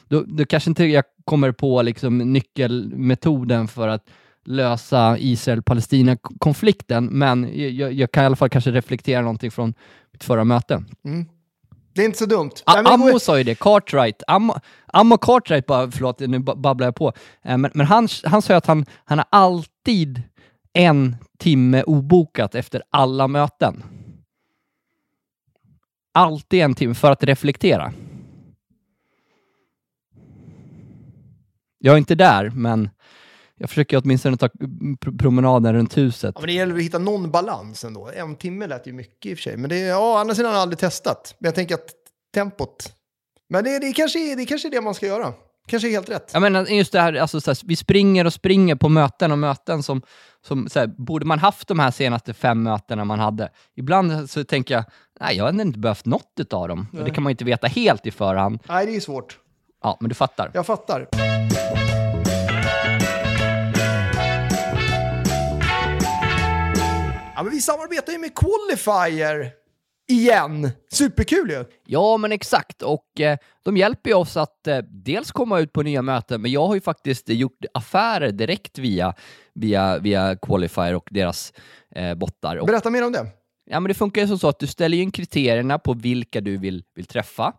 då, 0.08 0.24
då 0.28 0.46
kanske 0.46 0.70
inte 0.70 0.86
jag 0.86 1.04
kommer 1.26 1.52
på 1.52 1.82
liksom 1.82 2.18
nyckelmetoden 2.18 3.68
för 3.68 3.88
att 3.88 4.04
lösa 4.46 5.18
Israel-Palestina-konflikten, 5.18 7.06
men 7.06 7.50
jag, 7.54 7.94
jag 7.94 8.12
kan 8.12 8.24
i 8.24 8.26
alla 8.26 8.36
fall 8.36 8.50
kanske 8.50 8.72
reflektera 8.72 9.22
någonting 9.22 9.52
från 9.52 9.74
mitt 10.12 10.24
förra 10.24 10.44
möte. 10.44 10.84
Det 11.96 12.02
är 12.02 12.06
inte 12.06 12.18
så 12.18 12.26
dumt. 12.26 12.52
A- 12.66 12.74
Nej, 12.76 12.84
går- 12.84 12.92
Ammo 12.94 13.20
sa 13.20 13.38
ju 13.38 13.44
det, 13.44 13.56
Cartwright. 13.60 14.24
Ammo, 14.28 14.56
Ammo 14.86 15.18
Cartwright, 15.18 15.66
bara, 15.66 15.92
förlåt 15.92 16.20
nu 16.20 16.40
ba- 16.40 16.56
babblar 16.56 16.88
jag 16.88 16.96
på. 16.96 17.14
Eh, 17.42 17.58
Men, 17.58 17.72
men 17.74 17.86
han, 17.86 18.08
han 18.24 18.42
sa 18.42 18.56
att 18.56 18.66
han, 18.66 18.86
han 19.06 19.18
har 19.18 19.28
alltid 19.30 20.22
en 20.74 21.16
timme 21.40 21.84
obokat 21.84 22.56
efter 22.56 22.84
alla 22.90 23.28
möten. 23.28 23.84
Alltid 26.14 26.62
en 26.62 26.76
timme 26.76 26.94
för 26.94 27.12
att 27.12 27.24
reflektera. 27.24 27.94
Jag 31.80 31.94
är 31.94 31.98
inte 31.98 32.16
där, 32.16 32.50
men 32.50 32.90
jag 33.64 33.70
försöker 33.70 34.02
åtminstone 34.04 34.38
ta 34.38 34.48
pr- 34.48 35.18
promenaden 35.20 35.74
runt 35.74 35.98
huset. 35.98 36.32
Ja, 36.36 36.42
men 36.42 36.48
det 36.48 36.54
gäller 36.54 36.76
att 36.76 36.82
hitta 36.82 36.98
någon 37.00 37.32
balans 37.32 37.84
ändå. 37.84 38.10
En 38.16 38.36
timme 38.36 38.68
lät 38.68 38.88
ju 38.88 38.94
mycket 38.94 39.26
i 39.32 39.34
och 39.34 39.38
för 39.38 39.44
sig. 39.44 39.58
Men 39.58 39.70
det 39.70 39.80
ja, 39.80 40.14
å 40.14 40.18
andra 40.18 40.36
sidan 40.36 40.50
har 40.52 40.56
jag 40.58 40.62
aldrig 40.62 40.80
testat. 40.80 41.36
Men 41.40 41.48
jag 41.48 41.56
tänker 41.56 41.76
att 41.76 41.86
tempot... 42.34 42.94
Men 43.50 43.64
det, 43.64 43.80
det, 43.80 43.94
kanske, 43.94 44.20
är- 44.32 44.36
det 44.36 44.46
kanske 44.46 44.68
är 44.68 44.72
det 44.72 44.82
man 44.82 44.94
ska 44.94 45.06
göra. 45.08 45.34
Kanske 45.68 45.88
är 45.88 45.92
helt 45.92 46.10
rätt. 46.10 46.30
Jag 46.34 46.42
menar 46.42 46.66
just 46.66 46.92
det 46.92 47.02
här, 47.02 47.14
alltså, 47.14 47.42
så 47.42 47.52
här, 47.52 47.58
vi 47.66 47.76
springer 47.76 48.26
och 48.26 48.34
springer 48.34 48.76
på 48.76 48.90
möten 48.90 49.32
och 49.32 49.40
möten 49.40 49.84
som, 49.84 50.02
som 50.48 50.70
så 50.70 50.80
här, 50.80 50.88
borde 50.88 51.26
man 51.26 51.40
haft 51.40 51.68
de 51.68 51.80
här 51.80 51.92
senaste 51.92 52.34
fem 52.34 52.64
mötena 52.64 53.06
man 53.06 53.20
hade? 53.20 53.50
Ibland 53.76 54.30
så 54.30 54.44
tänker 54.44 54.74
jag, 54.74 54.84
nej 55.20 55.36
jag 55.38 55.44
har 55.52 55.62
inte 55.62 55.80
behövt 55.80 56.06
något 56.06 56.54
av 56.54 56.68
dem. 56.68 56.88
Det 57.06 57.12
kan 57.12 57.24
man 57.24 57.30
ju 57.32 57.34
inte 57.34 57.46
veta 57.46 57.68
helt 57.68 58.06
i 58.08 58.12
förhand. 58.12 58.60
Nej, 58.68 58.86
det 58.86 58.96
är 58.96 59.00
svårt. 59.00 59.40
Ja, 59.84 59.98
men 60.00 60.10
du 60.10 60.16
fattar. 60.16 60.52
Jag 60.54 60.66
fattar. 60.66 61.08
Men 67.44 67.52
vi 67.52 67.62
samarbetar 67.62 68.14
ju 68.14 68.20
med 68.20 68.32
Qualifier 68.36 69.52
igen. 70.08 70.70
Superkul 70.92 71.50
ju. 71.50 71.66
Ja, 71.86 72.18
men 72.18 72.32
exakt. 72.32 72.82
Och 72.82 73.20
eh, 73.20 73.38
de 73.64 73.78
hjälper 73.78 74.10
ju 74.10 74.16
oss 74.16 74.38
att 74.38 74.68
eh, 74.68 74.78
dels 74.78 75.32
komma 75.32 75.60
ut 75.60 75.74
på 75.74 75.82
nya 75.82 76.02
möten, 76.02 76.42
men 76.42 76.52
jag 76.52 76.68
har 76.68 76.76
ju 76.76 76.82
faktiskt 76.82 77.30
gjort 77.30 77.66
affärer 77.74 78.32
direkt 78.32 78.78
via, 78.78 79.14
via, 79.54 79.98
via 79.98 80.36
Qualifier 80.36 80.96
och 80.96 81.08
deras 81.12 81.54
eh, 81.96 82.16
bottar. 82.16 82.58
Och 82.58 82.68
Berätta 82.68 82.90
mer 82.90 83.06
om 83.06 83.12
det. 83.12 83.28
Ja, 83.66 83.80
men 83.80 83.88
det 83.88 83.94
funkar 83.94 84.22
ju 84.22 84.28
som 84.28 84.40
så 84.40 84.48
att 84.48 84.60
du 84.60 84.68
ställer 84.68 84.98
in 84.98 85.12
kriterierna 85.12 85.80
på 85.80 85.94
vilka 85.94 86.42
du 86.42 86.58
vill, 86.58 86.84
vill 86.96 87.06
träffa. 87.06 87.54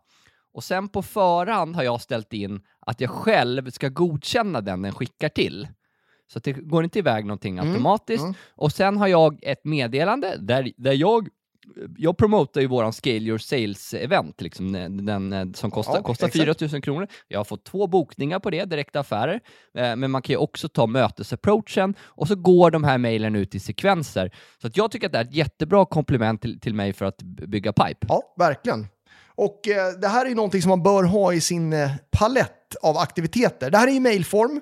Och 0.55 0.65
sen 0.65 0.89
på 0.89 1.03
förhand 1.03 1.77
har 1.77 1.83
jag 1.83 2.01
ställt 2.01 2.33
in 2.33 2.61
att 2.87 3.01
jag 3.01 3.11
själv 3.11 3.71
ska 3.71 3.89
godkänna 3.89 4.61
den 4.61 4.83
den 4.83 4.93
skickar 4.93 5.29
till. 5.29 5.69
Så 6.35 6.41
det 6.41 6.53
går 6.53 6.85
inte 6.85 6.99
iväg 6.99 7.25
någonting 7.25 7.59
automatiskt. 7.59 8.23
mm. 8.23 8.35
Och 8.55 8.73
sen 8.73 8.97
har 8.97 9.07
jag 9.07 9.39
ett 9.43 9.65
meddelande 9.65 10.37
där, 10.39 10.73
där 10.77 10.93
jag 10.93 11.29
jag 11.97 12.17
promotar 12.17 12.61
ju 12.61 12.67
våran 12.67 12.93
Scale 12.93 13.19
Your 13.19 13.39
Sales-event, 13.39 14.43
liksom, 14.43 14.73
den, 14.73 15.31
den 15.31 15.55
som 15.55 15.71
kostar, 15.71 15.97
Ja, 15.97 16.03
kostar 16.03 16.27
exakt. 16.27 16.61
4 16.61 16.69
000 16.73 16.83
kronor. 16.83 17.09
Jag 17.29 17.39
har 17.39 17.45
fått 17.45 17.65
två 17.65 17.87
bokningar 17.87 18.39
på 18.39 18.51
det, 18.51 18.65
direkta 18.65 19.01
affärer. 19.01 19.41
Eh, 19.75 19.97
men 19.97 20.11
man 20.11 20.23
kan 20.23 20.33
ju 20.33 20.37
också 20.37 20.69
ta 20.69 20.87
mötesapproachen 20.87 21.95
och 22.01 22.29
så 22.29 22.35
går 22.35 22.71
de 22.71 22.85
här 22.85 22.99
mejlen 22.99 23.37
ut 23.37 23.55
i 23.55 23.61
sekvenser. 23.61 24.35
Så 24.61 24.67
att 24.67 24.77
jag 24.77 24.91
tycker 24.91 25.07
att 25.07 25.13
det 25.13 25.19
är 25.19 25.25
ett 25.25 25.35
jättebra 25.35 25.87
komplement 25.87 26.43
till, 26.43 26.61
till 26.61 26.75
mig 26.75 26.93
för 26.93 27.05
att 27.05 27.23
bygga 27.23 27.73
pipe. 27.73 28.07
Ja, 28.09 28.35
verkligen. 28.39 28.87
Och 29.35 29.69
eh, 29.69 30.01
det 30.01 30.09
här 30.09 30.25
är 30.25 30.29
ju 30.29 30.35
någonting 30.35 30.63
som 30.63 30.69
man 30.69 30.83
bör 30.83 31.03
ha 31.03 31.33
i 31.33 31.41
sin 31.41 31.73
eh, 31.73 31.91
palett 32.19 32.77
av 32.83 32.97
aktiviteter. 32.97 33.71
Det 33.71 33.79
här 33.79 33.89
är 33.89 33.93
i 33.93 34.01
mailform. 34.01 34.61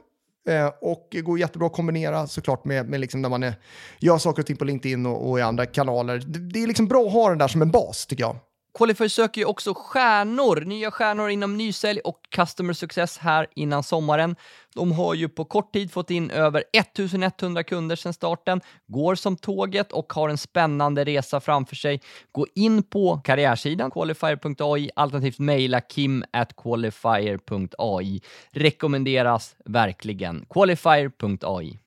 Eh, 0.48 0.70
och 0.80 1.16
går 1.22 1.38
jättebra 1.38 1.66
att 1.66 1.72
kombinera 1.72 2.26
såklart 2.26 2.64
med, 2.64 2.88
med 2.88 3.00
liksom 3.00 3.22
när 3.22 3.28
man 3.28 3.42
är, 3.42 3.54
gör 4.00 4.18
saker 4.18 4.42
och 4.42 4.46
ting 4.46 4.56
på 4.56 4.64
LinkedIn 4.64 5.06
och, 5.06 5.30
och 5.30 5.38
i 5.38 5.42
andra 5.42 5.66
kanaler. 5.66 6.18
Det, 6.18 6.38
det 6.38 6.62
är 6.62 6.66
liksom 6.66 6.88
bra 6.88 7.06
att 7.06 7.12
ha 7.12 7.28
den 7.28 7.38
där 7.38 7.48
som 7.48 7.62
en 7.62 7.70
bas 7.70 8.06
tycker 8.06 8.24
jag. 8.24 8.36
Qualifier 8.78 9.08
söker 9.08 9.40
ju 9.40 9.44
också 9.44 9.74
stjärnor, 9.74 10.60
nya 10.60 10.90
stjärnor 10.90 11.30
inom 11.30 11.56
nysälj 11.56 12.00
och 12.00 12.20
customer 12.30 12.72
success 12.72 13.18
här 13.18 13.46
innan 13.54 13.82
sommaren. 13.82 14.36
De 14.74 14.92
har 14.92 15.14
ju 15.14 15.28
på 15.28 15.44
kort 15.44 15.72
tid 15.72 15.92
fått 15.92 16.10
in 16.10 16.30
över 16.30 16.64
1100 16.72 17.62
kunder 17.64 17.96
sedan 17.96 18.12
starten, 18.12 18.60
går 18.86 19.14
som 19.14 19.36
tåget 19.36 19.92
och 19.92 20.12
har 20.12 20.28
en 20.28 20.38
spännande 20.38 21.04
resa 21.04 21.40
framför 21.40 21.76
sig. 21.76 22.00
Gå 22.32 22.46
in 22.54 22.82
på 22.82 23.16
karriärsidan 23.16 23.90
qualifier.ai 23.90 24.90
alternativt 24.96 25.38
mejla 25.38 25.80
kim 25.80 26.24
at 26.32 26.56
qualifier.ai. 26.56 28.20
Rekommenderas 28.52 29.56
verkligen. 29.64 30.46
Qualifier.ai. 30.50 31.78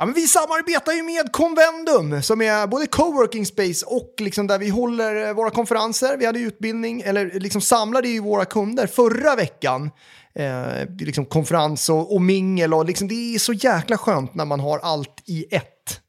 Ja, 0.00 0.06
men 0.06 0.14
vi 0.14 0.26
samarbetar 0.26 0.92
ju 0.92 1.02
med 1.02 1.32
Convendum 1.32 2.22
som 2.22 2.42
är 2.42 2.66
både 2.66 2.86
coworking 2.86 3.46
space 3.46 3.86
och 3.86 4.14
liksom 4.18 4.46
där 4.46 4.58
vi 4.58 4.68
håller 4.68 5.28
eh, 5.28 5.34
våra 5.34 5.50
konferenser. 5.50 6.16
Vi 6.16 6.26
hade 6.26 6.38
utbildning, 6.38 7.00
eller 7.00 7.40
liksom 7.40 7.60
samlade 7.60 8.08
ju 8.08 8.20
våra 8.20 8.44
kunder 8.44 8.86
förra 8.86 9.36
veckan. 9.36 9.90
Eh, 10.34 10.88
liksom 10.98 11.26
konferens 11.26 11.88
och, 11.88 12.14
och 12.14 12.22
mingel 12.22 12.74
och 12.74 12.84
liksom, 12.84 13.08
det 13.08 13.34
är 13.34 13.38
så 13.38 13.52
jäkla 13.52 13.98
skönt 13.98 14.34
när 14.34 14.44
man 14.44 14.60
har 14.60 14.78
allt 14.78 15.22
i 15.26 15.44
ett 15.50 16.00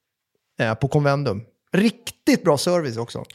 eh, 0.60 0.74
på 0.74 0.88
Convendum. 0.88 1.42
Riktigt 1.72 2.44
bra 2.44 2.58
service 2.58 2.98
också. 2.98 3.26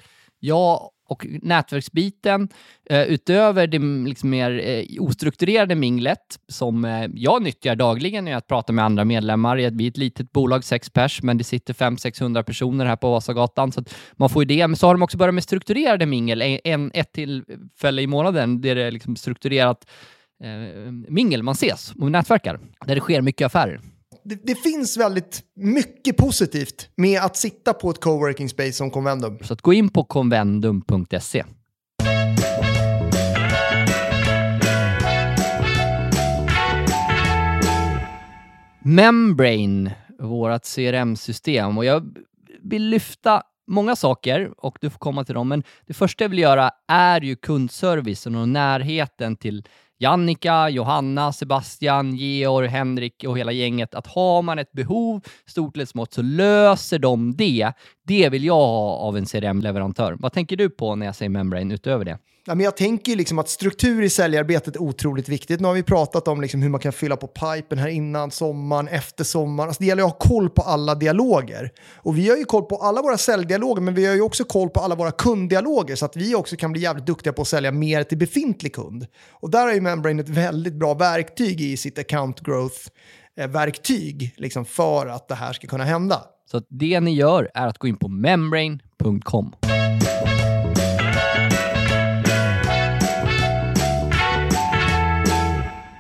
Ja, 0.40 0.90
och 1.06 1.26
nätverksbiten, 1.42 2.48
eh, 2.90 3.02
utöver 3.02 3.66
det 3.66 3.78
liksom 4.08 4.30
mer 4.30 4.60
eh, 4.64 5.02
ostrukturerade 5.02 5.74
minglet 5.74 6.38
som 6.48 6.84
eh, 6.84 7.06
jag 7.14 7.42
nyttjar 7.42 7.76
dagligen 7.76 8.28
i 8.28 8.34
att 8.34 8.46
prata 8.46 8.72
med 8.72 8.84
andra 8.84 9.04
medlemmar. 9.04 9.56
Vi 9.56 9.64
är 9.86 9.90
ett 9.90 9.96
litet 9.96 10.32
bolag, 10.32 10.64
sex 10.64 10.90
pers, 10.90 11.22
men 11.22 11.38
det 11.38 11.44
sitter 11.44 11.74
500-600 11.74 12.42
personer 12.42 12.84
här 12.84 12.96
på 12.96 13.10
Vasagatan, 13.10 13.72
så 13.72 13.80
att 13.80 13.94
man 14.12 14.30
får 14.30 14.42
ju 14.42 14.46
det. 14.46 14.68
Men 14.68 14.76
så 14.76 14.86
har 14.86 14.94
de 14.94 15.02
också 15.02 15.18
börjat 15.18 15.34
med 15.34 15.44
strukturerade 15.44 16.06
mingel, 16.06 16.42
en, 16.64 16.90
ett 16.94 17.12
tillfälle 17.12 18.02
i 18.02 18.06
månaden 18.06 18.60
där 18.60 18.74
det 18.74 18.82
är 18.82 18.90
liksom 18.90 19.16
strukturerat 19.16 19.90
eh, 20.42 20.92
mingel, 21.08 21.42
man 21.42 21.52
ses 21.52 21.92
och 22.00 22.10
nätverkar, 22.10 22.60
där 22.86 22.94
det 22.94 23.00
sker 23.00 23.20
mycket 23.20 23.46
affärer. 23.46 23.80
Det, 24.28 24.40
det, 24.42 24.54
finns 24.54 24.96
väldigt 24.96 25.42
mycket 25.56 26.16
positivt 26.16 26.88
med 26.96 27.20
att 27.20 27.36
sitta 27.36 27.72
på 27.72 27.90
ett 27.90 28.00
coworking 28.00 28.48
space 28.48 28.72
som 28.72 28.90
Convendum. 28.90 29.38
Så 29.42 29.52
att 29.52 29.62
gå 29.62 29.72
in 29.72 29.88
på 29.88 30.04
convendum.se. 30.04 31.44
Membrane, 38.82 39.94
vårt 40.18 40.62
CRM-system. 40.74 41.78
Och 41.78 41.84
jag 41.84 42.16
vill 42.62 42.88
lyfta 42.88 43.42
många 43.66 43.96
saker 43.96 44.50
och 44.56 44.78
du 44.80 44.90
får 44.90 44.98
komma 44.98 45.24
till 45.24 45.34
dem, 45.34 45.48
men 45.48 45.62
det 45.86 45.94
första 45.94 46.24
jag 46.24 46.28
vill 46.28 46.38
göra 46.38 46.70
är 46.88 47.20
ju 47.20 47.36
kundservicen 47.36 48.34
och 48.34 48.48
närheten 48.48 49.36
till 49.36 49.64
Jannika, 49.98 50.68
Johanna, 50.68 51.32
Sebastian, 51.32 52.16
Georg, 52.16 52.68
Henrik 52.68 53.24
och 53.28 53.38
hela 53.38 53.52
gänget 53.52 53.94
att 53.94 54.06
har 54.06 54.42
man 54.42 54.58
ett 54.58 54.72
behov, 54.72 55.24
stort 55.46 55.76
eller 55.76 55.86
smått, 55.86 56.12
så 56.12 56.22
löser 56.22 56.98
de 56.98 57.36
det. 57.36 57.72
Det 58.06 58.28
vill 58.28 58.44
jag 58.44 58.54
ha 58.54 58.96
av 58.96 59.16
en 59.16 59.26
CRM-leverantör. 59.26 60.16
Vad 60.18 60.32
tänker 60.32 60.56
du 60.56 60.70
på 60.70 60.94
när 60.94 61.06
jag 61.06 61.14
säger 61.16 61.30
Membrane 61.30 61.74
utöver 61.74 62.04
det? 62.04 62.18
Ja, 62.48 62.54
men 62.54 62.64
jag 62.64 62.76
tänker 62.76 63.16
liksom 63.16 63.38
att 63.38 63.48
struktur 63.48 64.02
i 64.02 64.10
säljarbetet 64.10 64.76
är 64.76 64.82
otroligt 64.82 65.28
viktigt. 65.28 65.60
Nu 65.60 65.66
har 65.66 65.74
vi 65.74 65.82
pratat 65.82 66.28
om 66.28 66.40
liksom 66.40 66.62
hur 66.62 66.68
man 66.68 66.80
kan 66.80 66.92
fylla 66.92 67.16
på 67.16 67.26
pipen 67.26 67.78
här 67.78 67.88
innan 67.88 68.30
sommaren, 68.30 68.88
efter 68.88 69.24
sommaren. 69.24 69.68
Alltså 69.68 69.82
det 69.82 69.86
gäller 69.86 70.02
att 70.02 70.10
ha 70.10 70.18
koll 70.18 70.50
på 70.50 70.62
alla 70.62 70.94
dialoger. 70.94 71.70
Och 71.94 72.18
vi 72.18 72.28
har 72.28 72.36
ju 72.36 72.44
koll 72.44 72.62
på 72.64 72.76
alla 72.76 73.02
våra 73.02 73.18
säljdialoger, 73.18 73.82
men 73.82 73.94
vi 73.94 74.06
har 74.06 74.14
ju 74.14 74.20
också 74.20 74.44
koll 74.44 74.70
på 74.70 74.80
alla 74.80 74.94
våra 74.94 75.10
kunddialoger 75.10 75.96
så 75.96 76.04
att 76.04 76.16
vi 76.16 76.34
också 76.34 76.56
kan 76.56 76.72
bli 76.72 76.80
jävligt 76.80 77.06
duktiga 77.06 77.32
på 77.32 77.42
att 77.42 77.48
sälja 77.48 77.72
mer 77.72 78.04
till 78.04 78.18
befintlig 78.18 78.74
kund. 78.74 79.06
Och 79.30 79.50
där 79.50 79.66
har 79.66 79.72
ju 79.72 79.80
Membrane 79.80 80.22
ett 80.22 80.28
väldigt 80.28 80.74
bra 80.74 80.94
verktyg 80.94 81.60
i 81.60 81.76
sitt 81.76 81.98
account 81.98 82.40
growth-verktyg 82.40 84.22
eh, 84.22 84.28
liksom 84.36 84.64
för 84.64 85.06
att 85.06 85.28
det 85.28 85.34
här 85.34 85.52
ska 85.52 85.66
kunna 85.66 85.84
hända. 85.84 86.22
Så 86.50 86.62
det 86.68 87.00
ni 87.00 87.14
gör 87.14 87.50
är 87.54 87.66
att 87.66 87.78
gå 87.78 87.88
in 87.88 87.96
på 87.96 88.08
membrane.com. 88.08 89.52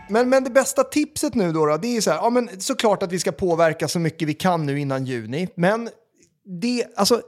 Men, 0.08 0.28
men 0.28 0.44
det 0.44 0.50
bästa 0.50 0.84
tipset 0.84 1.34
nu 1.34 1.52
då, 1.52 1.66
då 1.66 1.76
det 1.76 1.96
är 1.96 2.00
så 2.00 2.10
här, 2.10 2.18
ja 2.18 2.30
men 2.30 2.60
såklart 2.60 3.02
att 3.02 3.12
vi 3.12 3.18
ska 3.18 3.32
påverka 3.32 3.88
så 3.88 3.98
mycket 3.98 4.28
vi 4.28 4.34
kan 4.34 4.66
nu 4.66 4.80
innan 4.80 5.04
juni, 5.04 5.48
men 5.54 5.88
det, 6.60 6.86
alltså, 6.96 7.22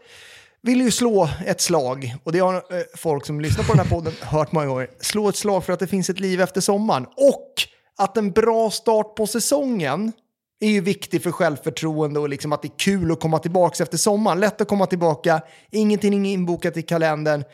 vill 0.62 0.80
ju 0.80 0.90
slå 0.90 1.28
ett 1.46 1.60
slag, 1.60 2.14
och 2.24 2.32
det 2.32 2.38
har 2.38 2.54
eh, 2.54 2.60
folk 2.96 3.26
som 3.26 3.40
lyssnar 3.40 3.64
på 3.64 3.72
den 3.72 3.86
här 3.86 3.90
podden 3.90 4.12
hört 4.22 4.52
många 4.52 4.66
gånger, 4.66 4.90
slå 5.00 5.28
ett 5.28 5.36
slag 5.36 5.64
för 5.64 5.72
att 5.72 5.78
det 5.78 5.86
finns 5.86 6.10
ett 6.10 6.20
liv 6.20 6.40
efter 6.40 6.60
sommaren. 6.60 7.06
Och 7.16 7.52
att 7.98 8.16
en 8.16 8.30
bra 8.30 8.70
start 8.70 9.14
på 9.14 9.26
säsongen 9.26 10.12
är 10.60 10.68
ju 10.68 10.80
viktig 10.80 11.22
för 11.22 11.30
självförtroende 11.30 12.20
och 12.20 12.28
liksom 12.28 12.52
att 12.52 12.62
det 12.62 12.68
är 12.68 12.78
kul 12.78 13.12
att 13.12 13.20
komma 13.20 13.38
tillbaka 13.38 13.82
efter 13.82 13.98
sommaren. 13.98 14.40
Lätt 14.40 14.60
att 14.60 14.68
komma 14.68 14.86
tillbaka, 14.86 15.40
ingenting 15.70 16.26
inbokat 16.26 16.76
i 16.76 16.82
kalendern. 16.82 17.44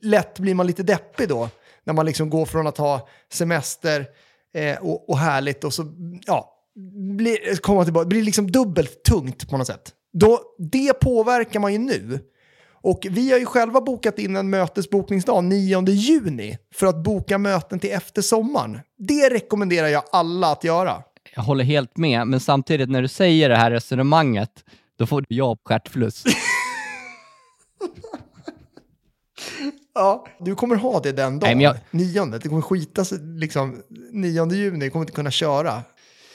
Lätt 0.00 0.38
blir 0.38 0.54
man 0.54 0.66
lite 0.66 0.82
deppig 0.82 1.28
då, 1.28 1.48
när 1.84 1.94
man 1.94 2.06
liksom 2.06 2.30
går 2.30 2.46
från 2.46 2.66
att 2.66 2.78
ha 2.78 3.08
semester 3.32 4.06
eh, 4.54 4.78
och, 4.78 5.08
och 5.08 5.18
härligt 5.18 5.64
och 5.64 5.74
så, 5.74 5.84
ja, 6.26 6.52
blir, 7.16 7.56
komma 7.56 7.84
tillbaka, 7.84 8.06
blir 8.06 8.22
liksom 8.22 8.50
dubbelt 8.50 9.02
tungt 9.02 9.50
på 9.50 9.56
något 9.56 9.66
sätt. 9.66 9.92
Då, 10.12 10.40
det 10.58 10.92
påverkar 11.00 11.60
man 11.60 11.72
ju 11.72 11.78
nu. 11.78 12.20
Och 12.84 13.06
vi 13.10 13.32
har 13.32 13.38
ju 13.38 13.46
själva 13.46 13.80
bokat 13.80 14.18
in 14.18 14.36
en 14.36 14.50
mötesbokningsdag 14.50 15.44
9 15.44 15.88
juni 15.88 16.58
för 16.74 16.86
att 16.86 17.04
boka 17.04 17.38
möten 17.38 17.78
till 17.78 17.90
efter 17.90 18.22
sommaren. 18.22 18.80
Det 18.98 19.30
rekommenderar 19.30 19.88
jag 19.88 20.02
alla 20.12 20.52
att 20.52 20.64
göra. 20.64 21.02
Jag 21.34 21.42
håller 21.42 21.64
helt 21.64 21.96
med, 21.96 22.26
men 22.26 22.40
samtidigt 22.40 22.90
när 22.90 23.02
du 23.02 23.08
säger 23.08 23.48
det 23.48 23.56
här 23.56 23.70
resonemanget, 23.70 24.50
då 24.98 25.06
får 25.06 25.24
jag 25.28 25.58
stjärtfluss. 25.64 26.24
Ja, 29.94 30.26
du 30.38 30.54
kommer 30.54 30.76
ha 30.76 31.00
det 31.00 31.12
den 31.12 31.38
dagen, 31.38 31.58
Nej, 31.58 31.64
jag... 31.64 31.76
nionde. 31.90 32.38
Det 32.38 32.48
kommer 32.48 32.62
skita 32.62 33.04
sig, 33.04 33.18
liksom, 33.18 33.82
9 34.12 34.52
juni, 34.52 34.90
kommer 34.90 35.02
inte 35.02 35.12
kunna 35.12 35.30
köra. 35.30 35.82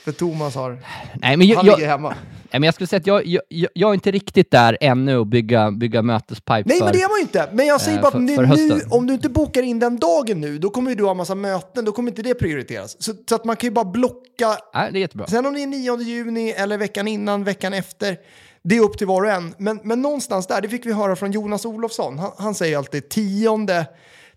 För 0.05 0.11
Thomas 0.11 0.55
har, 0.55 0.79
Nej, 1.21 1.37
men 1.37 1.47
jag, 1.47 1.57
han 1.57 1.65
jag, 1.65 1.77
ligger 1.77 1.89
hemma. 1.89 2.09
Nej, 2.09 2.59
men 2.59 2.63
jag 2.63 2.73
skulle 2.73 2.87
säga 2.87 2.97
att 2.99 3.07
jag, 3.07 3.37
jag, 3.49 3.69
jag 3.73 3.89
är 3.89 3.93
inte 3.93 4.11
riktigt 4.11 4.51
där 4.51 4.77
ännu 4.81 5.21
att 5.21 5.27
bygga, 5.27 5.71
bygga 5.71 6.01
mötespipe 6.01 6.63
Nej, 6.65 6.77
för, 6.77 6.85
men 6.85 6.93
det 6.93 7.01
är 7.01 7.09
man 7.09 7.17
ju 7.17 7.21
inte. 7.21 7.49
Men 7.53 7.65
jag 7.65 7.81
säger 7.81 7.97
eh, 7.97 8.01
bara 8.01 8.11
för- 8.11 8.19
att 8.19 8.35
för 8.35 8.75
nu, 8.75 8.81
om 8.89 9.07
du 9.07 9.13
inte 9.13 9.29
bokar 9.29 9.63
in 9.63 9.79
den 9.79 9.97
dagen 9.99 10.41
nu, 10.41 10.57
då 10.57 10.69
kommer 10.69 10.95
du 10.95 11.03
ha 11.03 11.13
massa 11.13 11.35
möten, 11.35 11.85
då 11.85 11.91
kommer 11.91 12.11
inte 12.11 12.21
det 12.21 12.33
prioriteras. 12.33 13.03
Så, 13.03 13.13
så 13.29 13.35
att 13.35 13.45
man 13.45 13.55
kan 13.55 13.67
ju 13.67 13.71
bara 13.71 13.85
blocka 13.85 14.57
Nej, 14.73 14.91
det 14.91 14.99
är 14.99 15.01
jättebra. 15.01 15.27
Sen 15.27 15.45
om 15.45 15.53
det 15.53 15.63
är 15.63 15.67
9 15.67 15.97
juni 16.01 16.51
eller 16.51 16.77
veckan 16.77 17.07
innan, 17.07 17.43
veckan 17.43 17.73
efter, 17.73 18.17
det 18.63 18.77
är 18.77 18.81
upp 18.81 18.97
till 18.97 19.07
var 19.07 19.23
och 19.23 19.31
en. 19.31 19.55
Men, 19.57 19.79
men 19.83 20.01
någonstans 20.01 20.47
där, 20.47 20.61
det 20.61 20.69
fick 20.69 20.85
vi 20.85 20.93
höra 20.93 21.15
från 21.15 21.31
Jonas 21.31 21.65
Olofsson. 21.65 22.19
Han, 22.19 22.31
han 22.37 22.55
säger 22.55 22.77
alltid 22.77 23.09
10, 23.09 23.85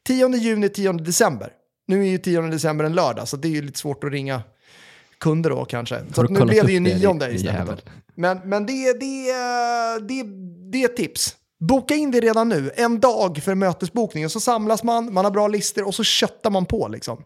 10 0.07 0.29
juni, 0.37 0.69
10 0.69 0.93
december. 0.93 1.53
Nu 1.87 2.01
är 2.01 2.11
ju 2.11 2.19
10 2.19 2.41
december 2.41 2.85
en 2.85 2.95
lördag, 2.95 3.29
så 3.29 3.37
det 3.37 3.49
är 3.49 3.53
ju 3.53 3.63
lite 3.63 3.79
svårt 3.79 4.05
att 4.05 4.13
ringa 4.13 4.43
kunder 5.21 5.51
då 5.51 5.65
kanske. 5.65 6.03
Så 6.15 6.23
nu 6.23 6.45
blev 6.45 6.67
det 6.67 6.73
ju 6.73 6.79
upp 6.79 6.85
det, 6.85 6.97
9 6.99 7.13
din 7.13 7.37
istället. 7.37 7.85
Men, 8.15 8.39
men 8.45 8.67
det, 8.67 8.93
det, 8.93 9.33
det, 10.09 10.23
det 10.73 10.83
är 10.83 10.85
ett 10.85 10.97
tips. 10.97 11.37
Boka 11.61 11.95
in 11.95 12.11
det 12.11 12.21
redan 12.21 12.49
nu, 12.49 12.71
en 12.75 13.01
dag 13.01 13.43
för 13.43 13.55
mötesbokning. 13.55 14.25
Och 14.25 14.33
så 14.33 14.41
samlas 14.41 14.83
man, 14.83 15.13
man 15.13 15.25
har 15.25 15.33
bra 15.33 15.49
listor 15.49 15.87
och 15.87 15.95
så 15.95 16.05
köttar 16.05 16.51
man 16.51 16.67
på 16.67 16.89
liksom. 16.89 17.25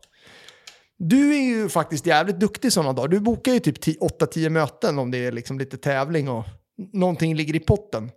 Du 0.98 1.34
är 1.34 1.40
ju 1.40 1.68
faktiskt 1.68 2.06
jävligt 2.06 2.40
duktig 2.40 2.72
sådana 2.72 2.92
dagar. 2.92 3.08
Du 3.08 3.20
bokar 3.20 3.52
ju 3.52 3.60
typ 3.60 3.80
10 3.80 3.98
8-10 3.98 4.48
möten 4.48 4.98
om 4.98 5.10
det 5.10 5.26
är 5.26 5.32
liksom 5.32 5.58
lite 5.58 5.76
tävling 5.76 6.28
och 6.28 6.44
någonting 6.93 7.35
ligger 7.35 7.57
i 7.57 7.61
potten. 7.61 8.11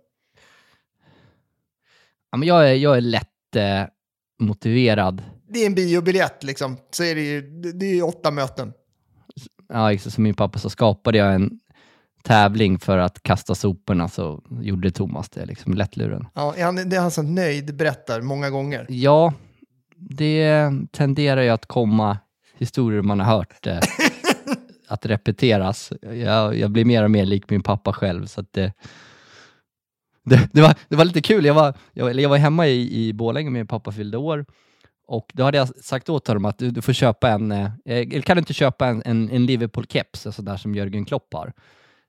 Ja, 2.30 2.38
men 2.38 2.48
jag, 2.48 2.70
är, 2.70 2.74
jag 2.74 2.96
är 2.96 3.00
lätt 3.00 3.56
eh, 3.56 3.82
motiverad. 4.40 5.22
Det 5.48 5.62
är 5.62 5.66
en 5.66 5.74
biobiljett 5.74 6.44
liksom. 6.44 6.76
Så 6.90 7.04
är 7.04 7.14
det 7.14 7.20
ju 7.20 7.40
det- 7.72 7.86
är 7.86 7.94
ju 7.94 8.02
åtta 8.02 8.30
möten. 8.30 8.72
Ja, 9.68 9.92
exakt 9.92 10.14
som 10.14 10.24
min 10.24 10.34
pappa 10.34 10.58
så 10.58 10.70
skapade 10.70 11.18
jag 11.18 11.34
en 11.34 11.60
tävling 12.22 12.78
för 12.78 12.98
att 12.98 13.22
kasta 13.22 13.54
soporna 13.54 14.08
så 14.08 14.42
gjorde 14.60 14.90
Thomas 14.90 15.28
det, 15.28 15.46
liksom 15.46 15.74
lättluren. 15.74 16.26
Ja, 16.34 16.54
är 16.56 16.64
han, 16.64 16.76
det 16.88 16.96
är 16.96 17.00
han 17.00 17.10
så 17.10 17.22
nöjd 17.22 17.76
berättar 17.76 18.20
många 18.20 18.50
gånger. 18.50 18.86
Ja, 18.88 19.34
det 19.96 20.70
tenderar 20.92 21.42
ju 21.42 21.48
att 21.48 21.66
komma 21.66 22.18
historier 22.58 23.02
man 23.02 23.20
har 23.20 23.36
hört 23.36 23.66
eh, 23.66 23.78
att 24.88 25.06
repeteras. 25.06 25.92
Jag, 26.02 26.56
jag 26.56 26.70
blir 26.70 26.84
mer 26.84 27.04
och 27.04 27.10
mer 27.10 27.26
lik 27.26 27.50
min 27.50 27.62
pappa 27.62 27.92
själv. 27.92 28.26
Så 28.26 28.40
att 28.40 28.52
det, 28.52 28.72
det, 30.24 30.48
det, 30.52 30.60
var, 30.60 30.74
det 30.88 30.96
var 30.96 31.04
lite 31.04 31.22
kul. 31.22 31.44
Jag 31.44 31.54
var, 31.54 31.74
jag, 31.92 32.20
jag 32.20 32.28
var 32.28 32.36
hemma 32.36 32.66
i, 32.66 33.06
i 33.06 33.12
Borlänge, 33.12 33.50
min 33.50 33.66
pappa 33.66 33.92
fyllde 33.92 34.16
år. 34.16 34.46
Och 35.06 35.30
då 35.34 35.44
hade 35.44 35.58
jag 35.58 35.68
sagt 35.68 36.08
åt 36.08 36.28
honom 36.28 36.44
att 36.44 36.58
du, 36.58 36.70
du 36.70 36.82
får 36.82 36.92
köpa 36.92 37.30
en, 37.30 37.52
eh, 37.52 37.64
eh 37.64 37.98
eller 37.98 38.20
kan 38.20 38.36
du 38.36 38.38
inte 38.38 38.54
köpa 38.54 38.86
en, 38.86 39.02
en, 39.04 39.30
en 39.30 39.46
Liverpool-keps, 39.46 40.26
alltså 40.26 40.42
där 40.42 40.56
som 40.56 40.74
Jörgen 40.74 41.04
Klopp 41.04 41.34
har? 41.34 41.52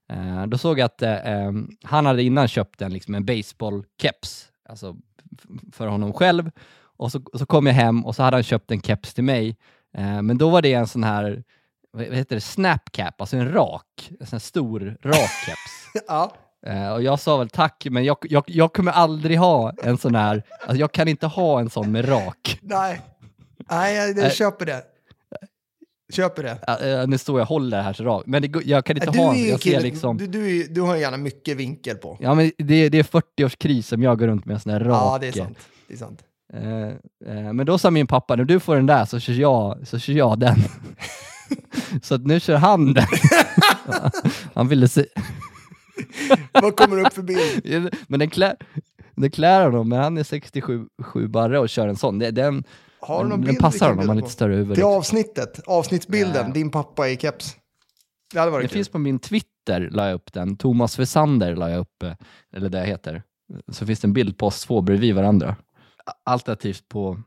Eh, 0.10 0.46
då 0.46 0.58
såg 0.58 0.80
jag 0.80 0.86
att 0.86 1.02
eh, 1.02 1.14
eh 1.14 1.52
han 1.84 2.06
hade 2.06 2.24
innan 2.24 2.48
köpt 2.48 2.82
en, 2.82 2.94
liksom 2.94 3.16
en 3.16 3.26
baseball-keps, 3.26 4.46
alltså 4.70 4.96
för 5.72 5.88
honom 5.88 6.14
själv. 6.14 6.52
Och 7.00 7.12
så, 7.12 7.22
så 7.34 7.46
kom 7.46 7.68
jag 7.68 7.74
hem 7.74 8.06
och 8.06 8.16
så 8.16 8.24
hade 8.24 8.38
han 8.38 8.44
köpt 8.44 8.72
en 8.72 8.82
keps 8.82 9.14
till 9.14 9.24
mig. 9.24 9.58
Eh, 9.98 10.22
men 10.22 10.38
då 10.38 10.50
var 10.50 10.62
det 10.62 10.74
en 10.74 10.88
sån 10.88 11.04
här, 11.04 11.44
vad 11.92 12.06
heter 12.06 12.36
det, 12.36 12.42
snapcap, 12.42 13.22
alltså 13.22 13.38
en 13.38 13.54
rak, 13.54 14.12
en 14.20 14.26
sån 14.28 14.36
här 14.38 14.40
stor 14.40 14.98
rak 15.04 15.30
keps. 15.46 16.04
Ja. 16.08 16.34
Eh, 16.66 16.92
och 16.94 17.04
jag 17.04 17.20
sa 17.20 17.38
väl 17.38 17.50
tack, 17.50 17.88
men 17.90 18.04
jag, 18.04 18.18
jag, 18.22 18.44
jag 18.48 18.74
kommer 18.74 18.92
aldrig 18.92 19.40
ha 19.40 19.74
en 19.84 19.98
sån 19.98 20.16
här, 20.16 20.44
alltså 20.62 20.76
jag 20.76 20.92
kan 20.92 21.08
inte 21.08 21.28
ha 21.28 21.60
en 21.60 21.70
sån 21.70 21.92
med 21.92 22.10
rak. 22.10 22.60
Nej, 22.62 23.02
Nej 23.70 23.96
jag, 23.96 24.10
jag 24.10 24.16
Nej. 24.16 24.32
köper 24.32 24.66
det. 24.66 24.84
Köper 26.14 26.44
det. 26.44 27.02
Uh, 27.02 27.08
nu 27.08 27.18
står 27.18 27.40
jag 27.40 27.44
och 27.46 27.50
håller 27.50 27.82
här 27.82 27.94
så 27.94 28.04
rakt, 28.04 28.28
men 28.28 28.42
det, 28.42 28.66
jag 28.66 28.86
kan 28.86 28.98
inte 28.98 29.12
Du, 29.12 29.20
ha 29.20 29.34
en, 29.34 29.48
jag 29.48 29.62
kille, 29.62 29.80
liksom, 29.80 30.18
du, 30.18 30.28
du, 30.28 30.68
du 30.68 30.82
har 30.82 30.96
gärna 30.96 31.18
mycket 31.18 31.58
vinkel 31.58 31.96
på. 31.96 32.18
ja 32.20 32.34
men 32.36 32.52
det, 32.58 32.90
det 32.90 33.00
är 33.00 33.04
40-årskris 33.04 33.82
som 33.82 34.04
jag 34.04 34.20
går 34.20 34.28
runt 34.28 34.46
med 34.46 34.54
en 34.54 34.60
sån 34.60 34.72
här 34.72 34.80
rak. 34.80 35.02
Ja, 35.02 35.18
det 35.22 35.28
är 35.28 35.32
sant. 35.32 35.58
Det 35.88 35.94
är 35.94 35.98
sant. 35.98 36.24
Eh, 36.54 36.88
eh, 37.36 37.54
men 37.54 37.66
då 37.66 37.78
sa 37.78 37.92
min 37.92 38.08
pappa, 38.08 38.36
när 38.36 38.44
du 38.44 38.60
får 38.60 38.76
den 38.76 38.86
där 38.86 39.06
så 39.06 39.20
kör 39.20 39.34
jag, 39.34 39.88
så 39.88 40.00
kör 40.00 40.14
jag 40.14 40.40
den. 40.40 40.56
så 42.04 42.16
att 42.16 42.26
nu 42.26 42.40
kör 42.40 42.56
han 42.56 42.94
den. 42.94 43.06
han 44.56 44.68
ville 44.68 44.88
se, 44.88 45.06
Vad 46.54 46.76
kommer 46.76 47.06
upp 47.06 47.14
för 47.14 47.22
bild? 47.22 47.96
men 48.08 48.20
den 48.20 48.30
klär, 48.30 48.56
den 49.16 49.32
klär 49.32 49.66
honom, 49.66 49.90
men 49.90 50.00
han 50.00 50.18
är 50.18 50.24
67 50.24 50.86
sju 51.04 51.28
barre 51.28 51.60
och 51.60 51.70
kör 51.70 51.88
en 51.88 51.96
sån. 51.98 52.20
Den, 52.20 52.64
Har 53.00 53.24
du 53.24 53.30
någon 53.30 53.42
den 53.42 53.48
bild 53.48 53.60
passar 53.60 53.90
honom, 53.90 54.00
han 54.00 54.08
har 54.08 54.16
bjuda 54.16 54.26
lite 54.26 54.34
större 54.34 54.56
huvud. 54.56 54.76
Till 54.76 54.84
avsnittet, 54.84 55.60
avsnittsbilden, 55.66 56.48
Ja. 56.48 56.54
din 56.54 56.72
pappa 56.72 57.10
i 57.10 57.18
keps. 57.18 57.56
Det 58.34 58.40
hade 58.40 58.52
varit 58.52 58.64
Det 58.64 58.68
kul. 58.68 58.74
finns 58.74 58.90
på 58.90 59.00
min 59.00 59.20
Twitter, 59.20 59.90
la 59.92 60.06
jag 60.08 60.14
upp 60.16 60.34
den. 60.34 60.58
Thomas 60.58 61.00
Wessander 61.00 61.56
la 61.56 61.70
jag 61.70 61.80
upp, 61.80 62.04
eller 62.56 62.70
det 62.70 62.78
jag 62.80 62.86
heter. 62.86 63.24
Så 63.72 63.86
finns 63.86 64.00
det 64.00 64.06
en 64.08 64.14
bild 64.14 64.38
på 64.38 64.48
oss 64.48 64.66
två 64.66 64.82
bredvid 64.82 65.16
varandra. 65.16 65.56
Alternativt 66.26 66.90
på 66.90 67.22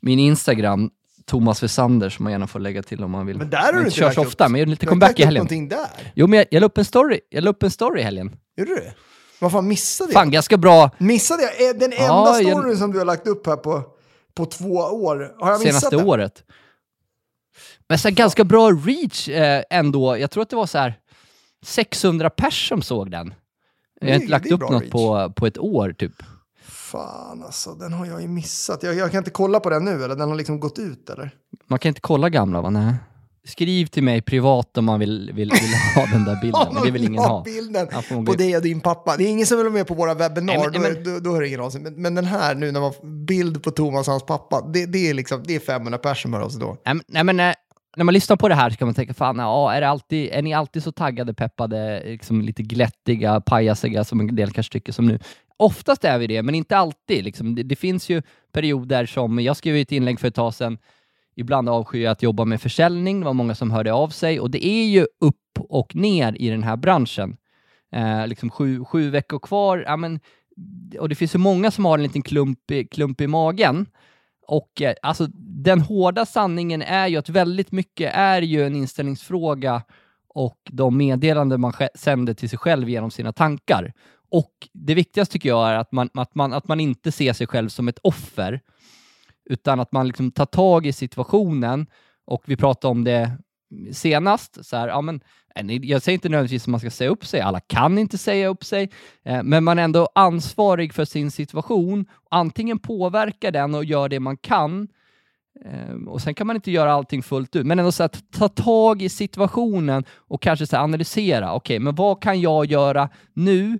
min 0.00 0.18
Instagram, 0.18 0.90
Thomas 1.30 1.62
Wessander, 1.62 2.08
som 2.10 2.22
man 2.22 2.32
gärna 2.32 2.46
får 2.46 2.60
lägga 2.60 2.82
till 2.82 3.04
om 3.04 3.10
man 3.10 3.26
vill. 3.26 3.38
Men 3.38 3.50
där 3.50 3.58
har 3.58 3.72
du 3.72 3.78
jag 3.78 3.86
inte 3.86 3.96
kör 3.96 4.04
lagt 4.04 4.14
så 4.14 4.20
upp- 4.20 4.26
ofta, 4.26 4.48
men 4.48 4.60
jag 4.60 4.68
lite 4.68 4.86
comeback 4.86 5.10
i 5.10 5.22
upp 5.22 5.26
helgen. 5.26 5.34
någonting 5.40 5.68
där. 5.68 6.12
Jo, 6.14 6.26
men 6.26 6.36
jag, 6.38 6.46
jag 6.50 6.60
la 6.60 6.66
upp 6.66 6.78
en 6.78 6.84
story, 6.84 7.20
jag 7.28 7.44
la 7.44 7.50
upp 7.50 7.62
en 7.62 7.70
story 7.70 8.00
i 8.00 8.04
helgen. 8.04 8.30
Gjorde 8.56 8.70
du? 8.74 8.90
Vad 9.38 9.52
fan 9.52 9.68
missade 9.68 10.12
jag? 10.12 10.14
Fan, 10.20 10.30
ganska 10.30 10.56
bra 10.56 10.90
Missade 10.98 11.42
jag? 11.42 11.78
Den 11.78 11.92
enda 11.92 12.04
Ja, 12.04 12.40
jag- 12.40 12.58
storyn 12.58 12.76
som 12.76 12.92
du 12.92 12.98
har 12.98 13.04
lagt 13.04 13.26
upp 13.26 13.46
här 13.46 13.56
på, 13.56 13.82
på 14.34 14.46
två 14.46 14.74
år. 14.74 15.34
Har 15.40 15.50
jag 15.50 15.60
missat 15.60 15.80
senaste 15.80 15.96
den? 15.96 16.06
året. 16.06 16.44
Men 17.88 17.98
så 17.98 18.10
ganska 18.10 18.44
bra 18.44 18.70
reach 18.70 19.28
eh, 19.28 19.62
ändå. 19.70 20.18
Jag 20.18 20.30
tror 20.30 20.42
att 20.42 20.50
det 20.50 20.56
var 20.56 20.66
så 20.66 20.78
här 20.78 20.94
600 21.64 22.30
pers 22.30 22.68
som 22.68 22.82
såg 22.82 23.10
den. 23.10 23.34
Jag 24.00 24.08
har 24.08 24.14
inte 24.14 24.28
lagt 24.28 24.52
upp 24.52 24.60
något 24.60 24.82
reach. 24.82 24.92
på, 24.92 25.32
på 25.36 25.46
ett 25.46 25.58
år 25.58 25.92
typ. 25.98 26.12
Fan 26.90 27.42
alltså, 27.42 27.74
den 27.74 27.92
har 27.92 28.06
jag 28.06 28.22
ju 28.22 28.28
missat. 28.28 28.82
Jag, 28.82 28.94
jag 28.94 29.10
kan 29.10 29.18
inte 29.18 29.30
kolla 29.30 29.60
på 29.60 29.70
den 29.70 29.84
nu, 29.84 30.04
eller? 30.04 30.16
Den 30.16 30.28
har 30.28 30.36
liksom 30.36 30.60
gått 30.60 30.78
ut, 30.78 31.10
eller? 31.10 31.30
Man 31.66 31.78
kan 31.78 31.88
inte 31.88 32.00
kolla 32.00 32.28
gamla 32.28 32.60
va? 32.60 32.70
Nej. 32.70 32.94
Skriv 33.44 33.86
till 33.86 34.02
mig 34.02 34.22
privat 34.22 34.78
om 34.78 34.84
man 34.84 35.00
vill, 35.00 35.30
vill, 35.34 35.50
vill 35.50 35.74
ha 35.96 36.06
den 36.12 36.24
där 36.24 36.38
bilden, 36.42 36.74
men 36.74 36.82
det 36.82 36.90
vill 36.90 37.04
ingen 37.04 37.22
ha. 37.22 37.42
bilden 37.42 37.86
på 38.08 38.20
gå- 38.20 38.34
dig 38.34 38.56
och 38.56 38.62
din 38.62 38.80
pappa. 38.80 39.16
Det 39.16 39.24
är 39.24 39.28
ingen 39.28 39.46
som 39.46 39.56
vill 39.56 39.66
vara 39.66 39.74
med 39.74 39.86
på 39.86 39.94
våra 39.94 40.14
webbinar, 40.14 40.54
Nej, 40.54 40.62
men- 40.64 40.72
då, 40.72 40.80
men- 40.80 41.04
då, 41.14 41.20
då 41.20 41.32
hör 41.34 41.40
det 41.40 41.48
ingen 41.48 41.60
av 41.60 41.70
sig. 41.70 41.80
Men, 41.80 41.94
men 42.02 42.14
den 42.14 42.24
här 42.24 42.54
nu, 42.54 42.72
när 42.72 42.80
man 42.80 42.92
bild 43.26 43.62
på 43.62 43.70
Thomas 43.70 44.08
och 44.08 44.12
hans 44.12 44.26
pappa, 44.26 44.60
det, 44.72 44.86
det, 44.86 45.10
är, 45.10 45.14
liksom, 45.14 45.42
det 45.46 45.54
är 45.54 45.60
500 45.60 45.98
personer 45.98 46.38
av 46.38 46.46
oss 46.46 46.54
då. 46.56 46.76
Nej, 46.86 47.00
nej, 47.08 47.24
men, 47.24 47.40
eh, 47.40 47.54
när 47.96 48.04
man 48.04 48.14
lyssnar 48.14 48.36
på 48.36 48.48
det 48.48 48.54
här 48.54 48.70
så 48.70 48.76
kan 48.76 48.88
man 48.88 48.94
tänka, 48.94 49.14
fan, 49.14 49.36
ja, 49.38 49.72
är, 49.72 49.80
det 49.80 49.88
alltid, 49.88 50.28
är 50.32 50.42
ni 50.42 50.54
alltid 50.54 50.82
så 50.82 50.92
taggade, 50.92 51.34
peppade, 51.34 52.02
liksom 52.04 52.40
lite 52.40 52.62
glättiga, 52.62 53.40
pajasiga 53.40 54.04
som 54.04 54.20
en 54.20 54.36
del 54.36 54.52
kanske 54.52 54.72
tycker 54.72 54.92
som 54.92 55.06
nu? 55.06 55.18
Oftast 55.60 56.04
är 56.04 56.18
vi 56.18 56.26
det, 56.26 56.42
men 56.42 56.54
inte 56.54 56.76
alltid. 56.76 57.24
Liksom. 57.24 57.54
Det, 57.54 57.62
det 57.62 57.76
finns 57.76 58.08
ju 58.08 58.22
perioder 58.52 59.06
som, 59.06 59.38
jag 59.38 59.56
skrev 59.56 59.76
ett 59.76 59.92
inlägg 59.92 60.20
för 60.20 60.28
ett 60.28 60.34
tag 60.34 60.54
sedan, 60.54 60.78
ibland 61.36 61.68
avskyr 61.68 62.04
jag 62.04 62.10
att 62.10 62.22
jobba 62.22 62.44
med 62.44 62.60
försäljning, 62.60 63.20
det 63.20 63.26
var 63.26 63.32
många 63.32 63.54
som 63.54 63.70
hörde 63.70 63.92
av 63.92 64.08
sig 64.08 64.40
och 64.40 64.50
det 64.50 64.66
är 64.66 64.86
ju 64.86 65.06
upp 65.20 65.58
och 65.68 65.96
ner 65.96 66.36
i 66.38 66.48
den 66.48 66.62
här 66.62 66.76
branschen. 66.76 67.36
Eh, 67.92 68.26
liksom 68.26 68.50
sju, 68.50 68.84
sju 68.84 69.10
veckor 69.10 69.38
kvar, 69.38 69.84
ja, 69.86 69.96
men, 69.96 70.20
och 70.98 71.08
det 71.08 71.14
finns 71.14 71.34
ju 71.34 71.38
många 71.38 71.70
som 71.70 71.84
har 71.84 71.98
en 71.98 72.02
liten 72.02 72.22
klump 72.22 72.70
i, 72.70 72.84
klump 72.84 73.20
i 73.20 73.26
magen. 73.26 73.86
Och 74.46 74.82
eh, 74.82 74.94
alltså, 75.02 75.26
den 75.64 75.80
hårda 75.80 76.26
sanningen 76.26 76.82
är 76.82 77.08
ju 77.08 77.16
att 77.16 77.28
väldigt 77.28 77.72
mycket 77.72 78.14
är 78.14 78.42
ju 78.42 78.66
en 78.66 78.76
inställningsfråga 78.76 79.82
och 80.34 80.58
de 80.70 80.96
meddelanden 80.96 81.60
man 81.60 81.72
sänder 81.94 82.34
till 82.34 82.50
sig 82.50 82.58
själv 82.58 82.88
genom 82.88 83.10
sina 83.10 83.32
tankar. 83.32 83.92
Och 84.30 84.68
det 84.72 84.94
viktigaste 84.94 85.32
tycker 85.32 85.48
jag 85.48 85.70
är 85.70 85.74
att 85.74 85.92
man, 85.92 86.10
att 86.14 86.34
man, 86.34 86.52
att 86.52 86.68
man 86.68 86.80
inte 86.80 87.12
ser 87.12 87.32
sig 87.32 87.46
själv 87.46 87.68
som 87.68 87.88
ett 87.88 87.98
offer, 88.02 88.60
utan 89.50 89.80
att 89.80 89.92
man 89.92 90.06
liksom 90.06 90.30
tar 90.30 90.46
tag 90.46 90.86
i 90.86 90.92
situationen 90.92 91.86
och 92.26 92.42
vi 92.46 92.56
pratade 92.56 92.90
om 92.90 93.04
det 93.04 93.38
senast, 93.92 94.66
så 94.66 94.76
här, 94.76 94.88
ja, 94.88 95.00
men, 95.00 95.20
eh, 95.54 95.76
jag 95.76 96.02
säger 96.02 96.14
inte 96.14 96.28
nödvändigtvis 96.28 96.62
att 96.62 96.68
man 96.68 96.80
ska 96.80 96.90
säga 96.90 97.10
upp 97.10 97.26
sig, 97.26 97.40
alla 97.40 97.60
kan 97.60 97.98
inte 97.98 98.18
säga 98.18 98.48
upp 98.48 98.64
sig, 98.64 98.90
eh, 99.24 99.42
men 99.42 99.64
man 99.64 99.78
är 99.78 99.82
ändå 99.82 100.08
ansvarig 100.14 100.94
för 100.94 101.04
sin 101.04 101.30
situation. 101.30 102.06
Antingen 102.30 102.78
påverkar 102.78 103.50
den 103.50 103.74
och 103.74 103.84
gör 103.84 104.08
det 104.08 104.20
man 104.20 104.36
kan, 104.36 104.88
eh, 105.64 105.94
och 106.06 106.22
sen 106.22 106.34
kan 106.34 106.46
man 106.46 106.56
inte 106.56 106.70
göra 106.70 106.92
allting 106.92 107.22
fullt 107.22 107.56
ut, 107.56 107.66
men 107.66 107.78
ändå 107.78 107.92
så 107.92 108.02
att 108.02 108.32
ta 108.32 108.48
tag 108.48 109.02
i 109.02 109.08
situationen 109.08 110.04
och 110.16 110.42
kanske 110.42 110.66
så 110.66 110.76
här, 110.76 110.84
analysera, 110.84 111.54
okej, 111.54 111.78
men 111.78 111.94
vad 111.94 112.22
kan 112.22 112.40
jag 112.40 112.66
göra 112.66 113.08
nu? 113.34 113.78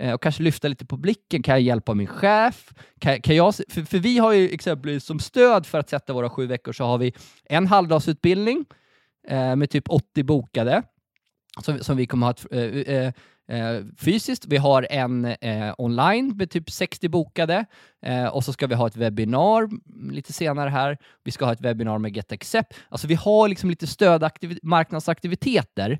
Eh, 0.00 0.12
och 0.12 0.22
kanske 0.22 0.42
lyfta 0.42 0.68
lite 0.68 0.86
på 0.86 0.96
blicken. 0.96 1.42
Kan 1.42 1.54
jag 1.54 1.62
hjälpa 1.62 1.94
min 1.94 2.06
chef? 2.06 2.74
Kan, 2.98 3.20
kan 3.20 3.36
jag, 3.36 3.54
för, 3.54 3.82
för 3.84 3.98
vi 3.98 4.18
har 4.18 4.32
ju 4.32 4.48
exempelvis 4.48 5.04
som 5.04 5.20
stöd 5.20 5.66
för 5.66 5.78
att 5.78 5.90
sätta 5.90 6.12
våra 6.12 6.30
sju 6.30 6.46
veckor 6.46 6.72
så 6.72 6.84
har 6.84 6.98
vi 6.98 7.14
en 7.44 7.66
halvdagsutbildning 7.66 8.64
eh, 9.28 9.56
med 9.56 9.70
typ 9.70 9.88
80 9.88 10.22
bokade 10.22 10.82
som, 11.60 11.78
som 11.78 11.96
vi 11.96 12.06
kommer 12.06 12.26
ha 12.26 12.30
ett, 12.30 12.46
eh, 12.50 12.94
eh, 12.94 13.12
eh, 13.48 13.84
fysiskt. 13.98 14.46
Vi 14.46 14.56
har 14.56 14.86
en 14.90 15.24
eh, 15.24 15.74
online 15.78 16.36
med 16.36 16.50
typ 16.50 16.70
60 16.70 17.08
bokade 17.08 17.64
eh, 18.02 18.26
och 18.26 18.44
så 18.44 18.52
ska 18.52 18.66
vi 18.66 18.74
ha 18.74 18.86
ett 18.86 18.96
webbinar 18.96 19.68
lite 20.12 20.32
senare 20.32 20.70
här. 20.70 20.98
Vi 21.24 21.30
ska 21.30 21.44
ha 21.44 21.52
ett 21.52 21.60
webbinar 21.60 21.98
med 21.98 22.16
GetAccept. 22.16 22.74
Alltså 22.88 23.06
vi 23.06 23.14
har 23.14 23.48
liksom 23.48 23.70
lite 23.70 23.86
stödmarknadsaktiviteter. 23.86 24.68
marknadsaktiviteter. 24.68 25.98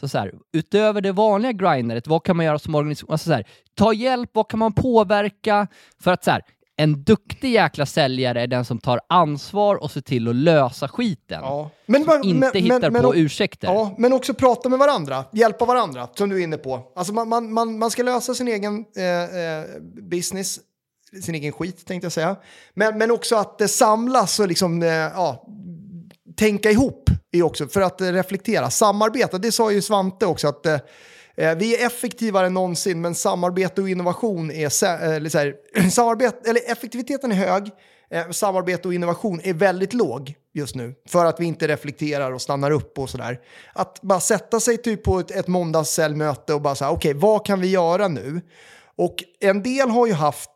Så 0.00 0.08
så 0.08 0.18
här, 0.18 0.34
utöver 0.52 1.00
det 1.00 1.12
vanliga 1.12 1.52
grinderet, 1.52 2.06
vad 2.06 2.24
kan 2.24 2.36
man 2.36 2.46
göra 2.46 2.58
som 2.58 2.74
organisation? 2.74 3.12
Alltså 3.12 3.26
så 3.26 3.32
här, 3.32 3.46
ta 3.74 3.92
hjälp, 3.92 4.30
vad 4.32 4.48
kan 4.48 4.58
man 4.58 4.72
påverka? 4.72 5.66
För 6.00 6.10
att 6.10 6.24
så 6.24 6.30
här, 6.30 6.42
en 6.80 7.04
duktig 7.04 7.52
jäkla 7.52 7.86
säljare 7.86 8.42
är 8.42 8.46
den 8.46 8.64
som 8.64 8.78
tar 8.78 9.00
ansvar 9.08 9.76
och 9.76 9.90
ser 9.90 10.00
till 10.00 10.28
att 10.28 10.34
lösa 10.34 10.88
skiten. 10.88 11.40
Ja. 11.42 11.70
Men, 11.86 12.04
men, 12.06 12.24
Inte 12.24 12.50
men, 12.52 12.62
hittar 12.62 12.90
men, 12.90 13.02
på 13.02 13.16
ursäkter. 13.16 13.68
Ja, 13.68 13.94
men 13.98 14.12
också 14.12 14.34
prata 14.34 14.68
med 14.68 14.78
varandra, 14.78 15.24
hjälpa 15.32 15.64
varandra, 15.64 16.08
som 16.14 16.28
du 16.28 16.38
är 16.38 16.42
inne 16.42 16.56
på. 16.56 16.92
Alltså 16.96 17.12
man, 17.12 17.28
man, 17.28 17.52
man, 17.52 17.78
man 17.78 17.90
ska 17.90 18.02
lösa 18.02 18.34
sin 18.34 18.48
egen 18.48 18.84
eh, 18.96 19.04
eh, 19.04 19.64
business, 20.10 20.60
sin 21.22 21.34
egen 21.34 21.52
skit 21.52 21.86
tänkte 21.86 22.04
jag 22.04 22.12
säga. 22.12 22.36
Men, 22.74 22.98
men 22.98 23.10
också 23.10 23.36
att 23.36 23.60
eh, 23.60 23.66
samlas 23.66 24.40
och 24.40 24.48
liksom, 24.48 24.82
eh, 24.82 24.88
ja, 24.88 25.46
tänka 26.38 26.70
ihop 26.70 27.10
är 27.32 27.42
också 27.42 27.68
för 27.68 27.80
att 27.80 28.00
eh, 28.00 28.12
reflektera. 28.12 28.70
Samarbeta, 28.70 29.38
det 29.38 29.52
sa 29.52 29.72
ju 29.72 29.82
Svante 29.82 30.26
också 30.26 30.48
att 30.48 30.66
eh, 30.66 30.78
eh, 31.36 31.54
vi 31.56 31.76
är 31.76 31.86
effektivare 31.86 32.46
än 32.46 32.54
någonsin, 32.54 33.00
men 33.00 33.14
samarbete 33.14 33.80
och 33.82 33.88
innovation 33.88 34.50
är... 34.50 34.84
Eh, 34.84 35.16
eller 35.16 35.30
så 35.30 35.38
här, 35.38 35.54
samarbete, 35.90 36.50
eller 36.50 36.70
effektiviteten 36.70 37.32
är 37.32 37.36
hög, 37.36 37.70
eh, 38.10 38.30
samarbete 38.30 38.88
och 38.88 38.94
innovation 38.94 39.40
är 39.44 39.54
väldigt 39.54 39.92
låg 39.92 40.34
just 40.54 40.74
nu. 40.74 40.94
För 41.08 41.24
att 41.24 41.40
vi 41.40 41.44
inte 41.44 41.68
reflekterar 41.68 42.32
och 42.32 42.42
stannar 42.42 42.70
upp 42.70 42.98
och 42.98 43.10
sådär. 43.10 43.40
Att 43.72 44.00
bara 44.02 44.20
sätta 44.20 44.60
sig 44.60 44.76
typ 44.76 45.02
på 45.02 45.18
ett, 45.18 45.30
ett 45.30 45.48
måndagssäljmöte 45.48 46.54
och 46.54 46.62
bara 46.62 46.74
säga, 46.74 46.90
okej, 46.90 47.14
vad 47.14 47.46
kan 47.46 47.60
vi 47.60 47.68
göra 47.68 48.08
nu? 48.08 48.40
Och 48.96 49.16
en 49.40 49.62
del 49.62 49.88
har 49.88 50.06
ju 50.06 50.12
haft 50.12 50.50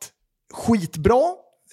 skitbra 0.52 1.22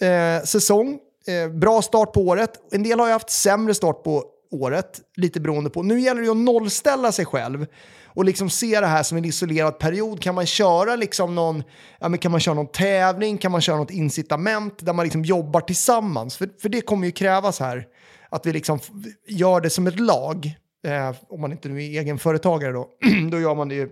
eh, 0.01 0.43
säsong, 0.43 0.99
eh, 1.29 1.49
bra 1.49 1.81
start 1.81 2.13
på 2.13 2.21
året. 2.21 2.51
En 2.71 2.83
del 2.83 2.99
har 2.99 3.07
ju 3.07 3.13
haft 3.13 3.29
sämre 3.29 3.73
start 3.73 4.03
på 4.03 4.23
året, 4.51 5.01
lite 5.15 5.39
beroende 5.39 5.69
på. 5.69 5.83
Nu 5.83 5.99
gäller 5.99 6.21
det 6.21 6.25
ju 6.25 6.31
att 6.31 6.37
nollställa 6.37 7.11
sig 7.11 7.25
själv 7.25 7.65
och 8.05 8.25
liksom 8.25 8.49
se 8.49 8.79
det 8.79 8.87
här 8.87 9.03
som 9.03 9.17
en 9.17 9.25
isolerad 9.25 9.79
period. 9.79 10.21
Kan 10.21 10.35
man 10.35 10.45
köra 10.45 10.95
liksom 10.95 11.35
någon, 11.35 11.63
ja, 11.99 12.09
men 12.09 12.19
kan 12.19 12.31
man 12.31 12.39
köra 12.39 12.55
någon 12.55 12.71
tävling, 12.71 13.37
kan 13.37 13.51
man 13.51 13.61
köra 13.61 13.77
något 13.77 13.91
incitament 13.91 14.85
där 14.85 14.93
man 14.93 15.05
liksom 15.05 15.25
jobbar 15.25 15.61
tillsammans? 15.61 16.37
För, 16.37 16.49
för 16.61 16.69
det 16.69 16.81
kommer 16.81 17.05
ju 17.05 17.11
krävas 17.11 17.59
här, 17.59 17.87
att 18.29 18.45
vi 18.45 18.53
liksom 18.53 18.79
gör 19.27 19.61
det 19.61 19.69
som 19.69 19.87
ett 19.87 19.99
lag. 19.99 20.45
Eh, 20.87 21.15
om 21.29 21.41
man 21.41 21.51
inte 21.51 21.69
nu 21.69 21.83
är 21.83 21.99
egenföretagare 21.99 22.71
då, 22.71 22.87
då 23.31 23.39
gör 23.39 23.55
man 23.55 23.69
det 23.69 23.75
ju 23.75 23.89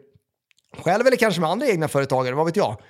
själv 0.77 1.07
eller 1.07 1.17
kanske 1.17 1.41
med 1.41 1.49
andra 1.49 1.67
egna 1.67 1.87
företagare, 1.87 2.35
vad 2.35 2.45
vet 2.45 2.55
jag. 2.55 2.81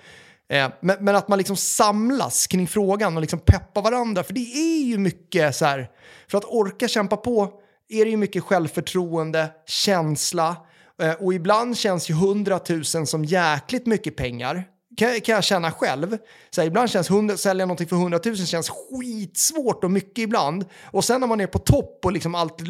Eh, 0.49 0.69
men, 0.81 0.97
men 0.99 1.15
att 1.15 1.27
man 1.27 1.38
liksom 1.38 1.57
samlas 1.57 2.47
kring 2.47 2.67
frågan 2.67 3.15
och 3.15 3.21
liksom 3.21 3.39
peppar 3.39 3.81
varandra. 3.81 4.23
För 4.23 4.33
det 4.33 4.53
är 4.53 4.83
ju 4.83 4.97
mycket 4.97 5.55
så 5.55 5.65
här, 5.65 5.89
för 6.27 6.38
att 6.38 6.45
orka 6.45 6.88
kämpa 6.88 7.17
på 7.17 7.53
är 7.89 8.05
det 8.05 8.12
ju 8.12 8.17
mycket 8.17 8.43
självförtroende, 8.43 9.49
känsla. 9.65 10.55
Eh, 11.01 11.12
och 11.12 11.33
ibland 11.33 11.77
känns 11.77 12.10
ju 12.10 12.13
100 12.13 12.60
000 12.69 12.86
som 12.86 13.25
jäkligt 13.25 13.86
mycket 13.86 14.15
pengar. 14.15 14.63
Kan, 14.97 15.21
kan 15.21 15.36
jag 15.36 15.43
känna 15.43 15.71
själv. 15.71 16.17
Så 16.49 16.62
här, 16.62 16.67
ibland 16.67 16.89
känns 16.89 17.10
100, 17.10 17.38
sälja 17.38 17.65
någonting 17.65 17.88
för 17.88 17.95
100 17.95 18.19
000 18.25 18.38
känns 18.38 18.69
skitsvårt 18.69 19.83
och 19.83 19.91
mycket 19.91 20.17
ibland. 20.17 20.65
Och 20.83 21.05
sen 21.05 21.21
när 21.21 21.27
man 21.27 21.41
är 21.41 21.47
på 21.47 21.60
topp 21.60 21.99
och 22.05 22.12
liksom 22.12 22.36
allt 22.36 22.62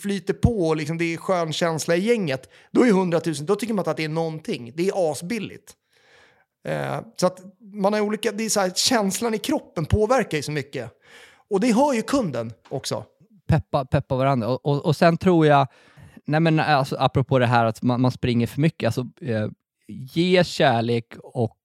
flyter 0.00 0.34
på 0.34 0.68
och 0.68 0.76
liksom 0.76 0.98
det 0.98 1.14
är 1.14 1.16
skön 1.16 1.52
känsla 1.52 1.96
i 1.96 2.00
gänget. 2.00 2.50
Då 2.70 2.82
är 2.82 2.88
100 2.88 3.20
000, 3.26 3.34
då 3.40 3.56
tycker 3.56 3.74
man 3.74 3.88
att 3.88 3.96
det 3.96 4.04
är 4.04 4.08
någonting. 4.08 4.72
Det 4.76 4.88
är 4.88 5.10
asbilligt. 5.12 5.76
Eh, 6.64 7.00
så 7.16 7.26
att 7.26 7.40
man 7.74 7.92
har 7.92 8.00
olika, 8.00 8.32
det 8.32 8.44
är 8.44 8.48
så 8.48 8.60
här, 8.60 8.70
känslan 8.74 9.34
i 9.34 9.38
kroppen 9.38 9.84
påverkar 9.84 10.36
ju 10.36 10.42
så 10.42 10.52
mycket. 10.52 10.90
Och 11.50 11.60
det 11.60 11.72
hör 11.74 11.92
ju 11.92 12.02
kunden 12.02 12.52
också. 12.68 13.04
peppa, 13.46 13.84
peppa 13.84 14.16
varandra. 14.16 14.48
Och, 14.48 14.66
och, 14.66 14.86
och 14.86 14.96
sen 14.96 15.16
tror 15.16 15.46
jag, 15.46 15.66
nej 16.24 16.40
men 16.40 16.60
alltså, 16.60 16.96
apropå 16.98 17.38
det 17.38 17.46
här 17.46 17.64
att 17.64 17.82
man, 17.82 18.00
man 18.00 18.10
springer 18.10 18.46
för 18.46 18.60
mycket, 18.60 18.86
alltså, 18.86 19.06
eh, 19.26 19.48
ge 19.88 20.44
kärlek 20.44 21.06
och 21.22 21.56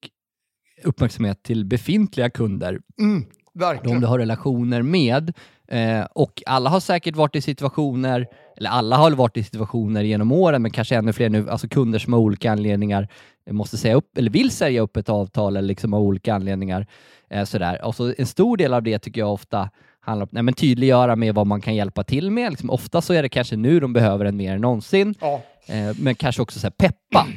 uppmärksamhet 0.83 1.43
till 1.43 1.65
befintliga 1.65 2.29
kunder, 2.29 2.79
Mm, 2.99 3.25
de 3.53 3.59
verkligen. 3.59 4.01
du 4.01 4.07
har 4.07 4.19
relationer 4.19 4.81
med. 4.81 5.33
Eh, 5.67 6.05
och 6.15 6.43
alla 6.45 6.69
har 6.69 6.79
säkert 6.79 7.15
varit 7.15 7.35
i 7.35 7.41
situationer, 7.41 8.27
eller 8.57 8.69
alla 8.69 8.95
har 8.97 9.11
varit 9.11 9.37
i 9.37 9.43
situationer 9.43 10.03
genom 10.03 10.31
åren, 10.31 10.61
men 10.61 10.71
kanske 10.71 10.95
ännu 10.95 11.13
fler 11.13 11.29
nu, 11.29 11.49
alltså 11.49 11.67
kunder 11.67 11.99
som 11.99 12.13
av 12.13 12.19
olika 12.19 12.51
anledningar 12.51 13.07
måste 13.49 13.77
säga 13.77 13.95
upp, 13.95 14.17
eller 14.17 14.31
vill 14.31 14.51
säga 14.51 14.81
upp 14.81 14.97
ett 14.97 15.09
avtal 15.09 15.57
eller 15.57 15.67
liksom 15.67 15.93
av 15.93 16.01
olika 16.01 16.33
anledningar. 16.35 16.87
Eh, 17.29 17.43
sådär. 17.43 17.85
Och 17.85 17.95
så 17.95 18.13
en 18.17 18.25
stor 18.25 18.57
del 18.57 18.73
av 18.73 18.83
det 18.83 18.99
tycker 18.99 19.21
jag 19.21 19.33
ofta 19.33 19.69
handlar 19.99 20.23
om 20.25 20.29
nej, 20.31 20.43
men 20.43 20.53
tydliggöra 20.53 21.15
med 21.15 21.35
vad 21.35 21.47
man 21.47 21.61
kan 21.61 21.75
hjälpa 21.75 22.03
till 22.03 22.31
med. 22.31 22.51
Liksom, 22.51 22.69
ofta 22.69 23.01
så 23.01 23.13
är 23.13 23.21
det 23.23 23.29
kanske 23.29 23.55
nu 23.55 23.79
de 23.79 23.93
behöver 23.93 24.25
en 24.25 24.37
mer 24.37 24.53
än 24.55 24.61
någonsin, 24.61 25.15
Ja. 25.21 25.41
eh, 25.67 25.95
men 25.99 26.15
kanske 26.15 26.41
också 26.41 26.59
så 26.59 26.71
peppa. 26.71 27.27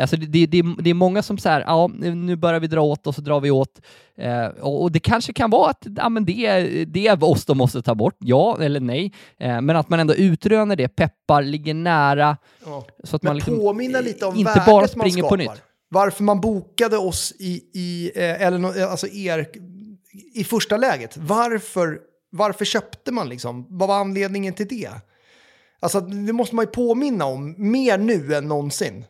Alltså 0.00 0.16
det, 0.16 0.46
det, 0.46 0.62
det, 0.78 0.90
är 0.90 0.94
många 0.94 1.22
som 1.22 1.38
säger 1.38 1.60
ja 1.60 1.90
nu 1.98 2.36
börjar 2.36 2.60
vi 2.60 2.66
dra 2.66 2.80
åt 2.80 3.06
och 3.06 3.14
så 3.14 3.20
drar 3.20 3.40
vi 3.40 3.50
åt. 3.50 3.80
Eh, 4.18 4.46
och, 4.46 4.92
det 4.92 5.00
kanske 5.00 5.32
kan 5.32 5.50
vara 5.50 5.70
att 5.70 5.86
ja, 5.96 6.08
men 6.08 6.24
det, 6.24 6.46
är- 6.46 6.84
det 6.86 7.06
är 7.06 7.24
oss 7.24 7.44
de 7.44 7.58
måste 7.58 7.82
ta 7.82 7.94
bort, 7.94 8.16
ja 8.18 8.58
eller 8.60 8.80
nej. 8.80 9.12
Eh, 9.40 9.60
men 9.60 9.76
att 9.76 9.88
man 9.88 10.00
ändå 10.00 10.14
utröner 10.14 10.76
det, 10.76 10.88
peppar, 10.88 11.42
ligger 11.42 11.74
nära. 11.74 12.36
Ja. 12.64 12.86
Så 13.04 13.16
att 13.16 13.22
Men 13.22 13.30
man 13.30 13.36
liksom 13.36 13.58
påminna 13.58 14.00
lite 14.00 14.26
om 14.26 14.36
inte 14.36 14.62
bara 14.66 14.88
springer 14.88 15.22
på 15.22 15.36
nytt. 15.36 15.50
Varför 15.90 16.24
man 16.24 16.40
bokade 16.40 16.98
oss 16.98 17.32
i, 17.38 17.62
i 17.74 18.10
eh, 18.14 18.42
eller 18.42 18.58
nå- 18.58 18.88
alltså 18.90 19.06
er, 19.06 19.46
i 20.34 20.44
första 20.44 20.76
läget. 20.76 21.16
Varför, 21.16 21.98
varför 22.30 22.64
köpte 22.64 23.12
man 23.12 23.28
liksom? 23.28 23.66
Vad 23.68 23.88
var 23.88 23.96
anledningen 23.96 24.54
till 24.54 24.68
det? 24.68 24.90
Alltså 25.80 26.00
det 26.00 26.32
måste 26.32 26.54
man 26.56 26.62
ju 26.64 26.70
påminna 26.70 27.24
om 27.24 27.54
mer 27.58 27.98
nu 27.98 28.34
än 28.34 28.48
någonsin. 28.48 29.04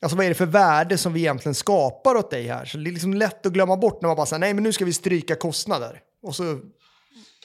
Alltså 0.00 0.16
vad 0.16 0.24
är 0.26 0.28
det 0.28 0.34
för 0.34 0.46
värde 0.46 0.98
som 0.98 1.12
vi 1.12 1.20
egentligen 1.20 1.54
skapar 1.54 2.14
åt 2.14 2.30
dig 2.30 2.46
här? 2.46 2.64
Så 2.64 2.78
det 2.78 2.90
är 2.90 2.92
liksom 2.92 3.14
lätt 3.14 3.46
att 3.46 3.52
glömma 3.52 3.76
bort 3.76 4.02
när 4.02 4.08
man 4.08 4.16
bara 4.16 4.26
säger 4.26 4.40
nej 4.40 4.54
men 4.54 4.62
nu 4.62 4.72
ska 4.72 4.84
vi 4.84 4.92
stryka 4.92 5.34
kostnader. 5.34 6.00
Och 6.22 6.34
så 6.36 6.60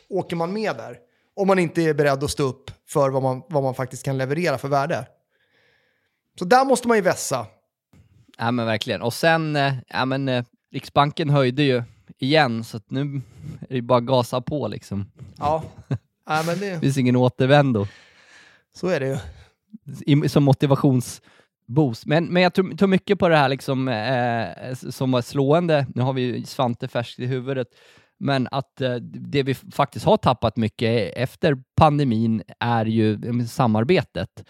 åker 0.09 0.35
man 0.35 0.53
med 0.53 0.75
där. 0.75 0.97
Om 1.35 1.47
man 1.47 1.59
inte 1.59 1.81
är 1.81 1.93
beredd 1.93 2.23
att 2.23 2.31
stå 2.31 2.43
upp 2.43 2.71
för 2.89 3.09
vad 3.09 3.23
man, 3.23 3.41
vad 3.49 3.63
man 3.63 3.75
faktiskt 3.75 4.05
kan 4.05 4.17
leverera 4.17 4.57
för 4.57 4.67
värde. 4.67 5.07
Så 6.39 6.45
där 6.45 6.65
måste 6.65 6.87
man 6.87 6.97
ju 6.97 7.03
vässa. 7.03 7.47
Ja 8.37 8.51
men 8.51 8.65
verkligen. 8.65 9.01
Och 9.01 9.13
sen, 9.13 9.55
eh, 9.55 9.73
ja 9.87 10.05
men 10.05 10.29
eh, 10.29 10.45
Riksbanken 10.71 11.29
höjde 11.29 11.63
ju 11.63 11.83
igen, 12.19 12.63
så 12.63 12.77
att 12.77 12.91
nu 12.91 13.21
är 13.69 13.75
det 13.75 13.81
bara 13.81 13.99
gasa 14.01 14.41
på 14.41 14.67
liksom. 14.67 15.11
Ja, 15.37 15.63
ja 16.25 16.43
men 16.45 16.59
Det 16.59 16.69
det, 16.73 16.79
finns 16.79 16.97
ingen 16.97 17.15
återvändo. 17.15 17.87
så 18.75 18.87
är 18.87 18.99
det 18.99 19.07
ju. 19.07 19.17
i, 20.25 20.29
som 20.29 20.47
motivationsboost. 21.67 22.06
Men, 22.06 22.26
men 22.26 22.43
jag 22.43 22.54
tror, 22.54 22.76
tror 22.76 22.88
mycket 22.88 23.19
på 23.19 23.30
det 23.30 23.38
här 23.38 23.49
liksom, 23.49 23.88
eh, 23.88 24.73
som 24.73 25.12
var 25.12 25.21
slående, 25.21 25.86
nu 25.95 26.02
har 26.02 26.13
vi 26.13 26.21
ju 26.21 26.45
Svante 26.45 26.88
färskt 26.88 27.19
i 27.19 27.26
huvudet, 27.26 27.67
men 28.19 28.47
att 28.52 28.82
eh, 28.82 28.95
det 28.95 29.43
vi 29.43 29.54
faktiskt 29.54 30.06
har 30.06 30.17
tappat 30.17 30.58
mycket 30.58 30.88
e-, 30.88 31.21
efter 31.21 31.58
pandemin 31.76 32.43
är 32.60 32.86
ju 32.86 33.19
samarbetet. 33.47 34.43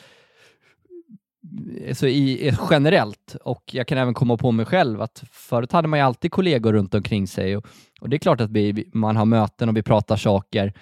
Så 1.94 2.08
i, 2.08 2.54
generellt, 2.70 3.36
och 3.44 3.64
jag 3.74 3.88
kan 3.88 3.98
även 3.98 4.14
komma 4.14 4.38
på 4.38 4.52
mig 4.52 4.66
själv, 4.66 5.02
att 5.02 5.24
förut 5.32 5.72
hade 5.72 5.88
man 5.88 6.00
ju 6.00 6.06
alltid 6.06 6.32
kollegor 6.32 6.74
runt 6.74 6.94
omkring 6.94 7.28
sig 7.28 7.58
och, 7.58 7.66
och 8.02 8.10
det 8.10 8.16
är 8.16 8.20
klart 8.20 8.42
att 8.42 8.52
vi, 8.52 8.90
man 8.94 9.16
har 9.16 9.26
möten 9.26 9.70
och 9.70 9.78
vi 9.78 9.84
pratar 9.84 10.18
saker, 10.18 10.74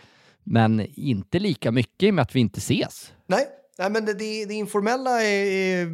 men 0.43 0.85
inte 0.95 1.39
lika 1.39 1.71
mycket 1.71 2.03
i 2.03 2.09
och 2.09 2.13
med 2.13 2.21
att 2.21 2.35
vi 2.35 2.39
inte 2.39 2.57
ses. 2.57 3.13
Nej, 3.27 3.47
nej 3.81 3.89
men 3.89 4.05
det, 4.05 4.13
det, 4.45 4.53
informella 4.53 5.23
är, 5.23 5.45
är, 5.45 5.85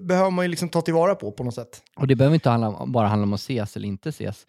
behöver 0.00 0.30
man 0.30 0.44
ju 0.44 0.48
liksom 0.48 0.68
ta 0.68 0.80
tillvara 0.80 1.14
på 1.14 1.32
på 1.32 1.44
något 1.44 1.54
sätt. 1.54 1.82
Och 1.96 2.06
det 2.06 2.16
behöver 2.16 2.34
inte 2.34 2.50
handla, 2.50 2.86
bara 2.86 3.06
handla 3.06 3.24
om 3.24 3.32
att 3.32 3.40
ses 3.40 3.76
eller 3.76 3.88
inte 3.88 4.08
ses. 4.08 4.46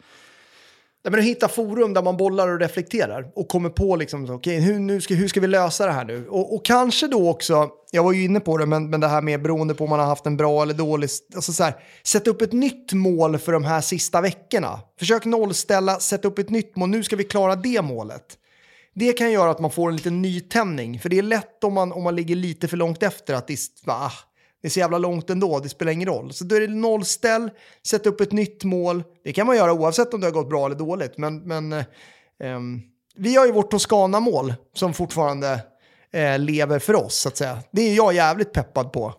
Nej, 1.04 1.12
men 1.12 1.20
att 1.20 1.26
hitta 1.26 1.48
forum 1.48 1.94
där 1.94 2.04
man 2.04 2.18
bollar 2.18 2.48
och 2.48 2.60
reflekterar 2.60 3.32
och 3.36 3.48
kommer 3.48 3.70
på 3.70 3.96
liksom, 3.96 4.30
okej, 4.30 4.60
hur, 4.60 4.80
nu 4.80 5.02
ska, 5.02 5.14
hur 5.14 5.28
ska 5.28 5.40
vi 5.40 5.48
lösa 5.48 5.86
det 5.86 5.92
här 5.92 6.06
nu? 6.06 6.28
Och, 6.28 6.56
och 6.56 6.66
kanske 6.66 7.08
då 7.08 7.30
också, 7.30 7.70
jag 7.92 8.04
var 8.04 8.14
ju 8.14 8.24
inne 8.24 8.40
på 8.40 8.58
det, 8.58 8.66
men, 8.66 8.90
men 8.90 9.00
det 9.00 9.08
här 9.08 9.22
med 9.22 9.42
beroende 9.42 9.74
på 9.74 9.84
om 9.84 9.90
man 9.90 10.00
har 10.00 10.06
haft 10.06 10.26
en 10.26 10.38
bra 10.38 10.62
eller 10.62 10.74
dålig, 10.74 11.10
alltså 11.36 11.54
så 11.54 11.64
här, 11.64 11.74
sätta 12.04 12.30
upp 12.30 12.42
ett 12.42 12.54
nytt 12.54 12.94
mål 12.94 13.38
för 13.38 13.52
de 13.52 13.64
här 13.64 13.82
sista 13.82 14.22
veckorna. 14.22 14.80
Försök 15.00 15.26
nollställa, 15.26 16.00
sätta 16.00 16.28
upp 16.28 16.40
ett 16.40 16.50
nytt 16.50 16.76
mål, 16.76 16.90
nu 16.90 17.04
ska 17.04 17.16
vi 17.16 17.24
klara 17.24 17.56
det 17.56 17.82
målet. 17.82 18.38
Det 19.00 19.14
kan 19.14 19.32
göra 19.32 19.52
att 19.52 19.60
man 19.60 19.72
får 19.72 19.90
en 19.90 19.96
liten 19.96 20.22
nytändning, 20.22 21.00
för 21.00 21.10
det 21.10 21.18
är 21.18 21.22
lätt 21.22 21.64
om 21.64 21.74
man, 21.74 21.92
om 21.92 22.04
man 22.04 22.16
ligger 22.16 22.36
lite 22.36 22.68
för 22.68 22.78
långt 22.78 23.04
efter 23.04 23.34
att 23.34 23.48
det, 23.48 23.54
är- 23.54 23.90
ah, 23.92 24.12
det 24.62 24.68
är 24.68 24.70
så 24.70 24.80
jävla 24.80 24.98
långt 24.98 25.30
ändå, 25.30 25.60
det 25.60 25.70
spelar 25.70 25.92
ingen 25.92 26.08
roll. 26.10 26.34
Så 26.34 26.44
då 26.44 26.56
är 26.56 26.62
det 26.62 26.68
nollställ, 26.68 27.50
sätt 27.88 28.06
upp 28.06 28.22
ett 28.22 28.32
nytt 28.32 28.64
mål. 28.64 29.04
Det 29.24 29.34
kan 29.34 29.48
man 29.48 29.56
göra 29.56 29.74
oavsett 29.74 30.14
om 30.14 30.20
det 30.22 30.28
har 30.28 30.32
gått 30.32 30.50
bra 30.50 30.66
eller 30.66 30.76
dåligt. 30.76 31.18
Men, 31.18 31.44
men 31.44 31.74
eh, 31.74 31.86
ehm, 32.44 32.82
vi 33.16 33.36
har 33.36 33.46
ju 33.46 33.52
vårt 33.52 33.72
Toscana-mål 33.72 34.54
som 34.74 34.94
fortfarande 34.94 35.60
eh, 36.12 36.40
lever 36.40 36.80
för 36.80 36.96
oss, 36.96 37.16
så 37.16 37.30
att 37.30 37.38
säga. 37.38 37.60
Det 37.72 37.82
är 37.82 37.96
jag 37.96 38.14
jävligt 38.14 38.54
peppad 38.54 38.92
på. 38.92 39.14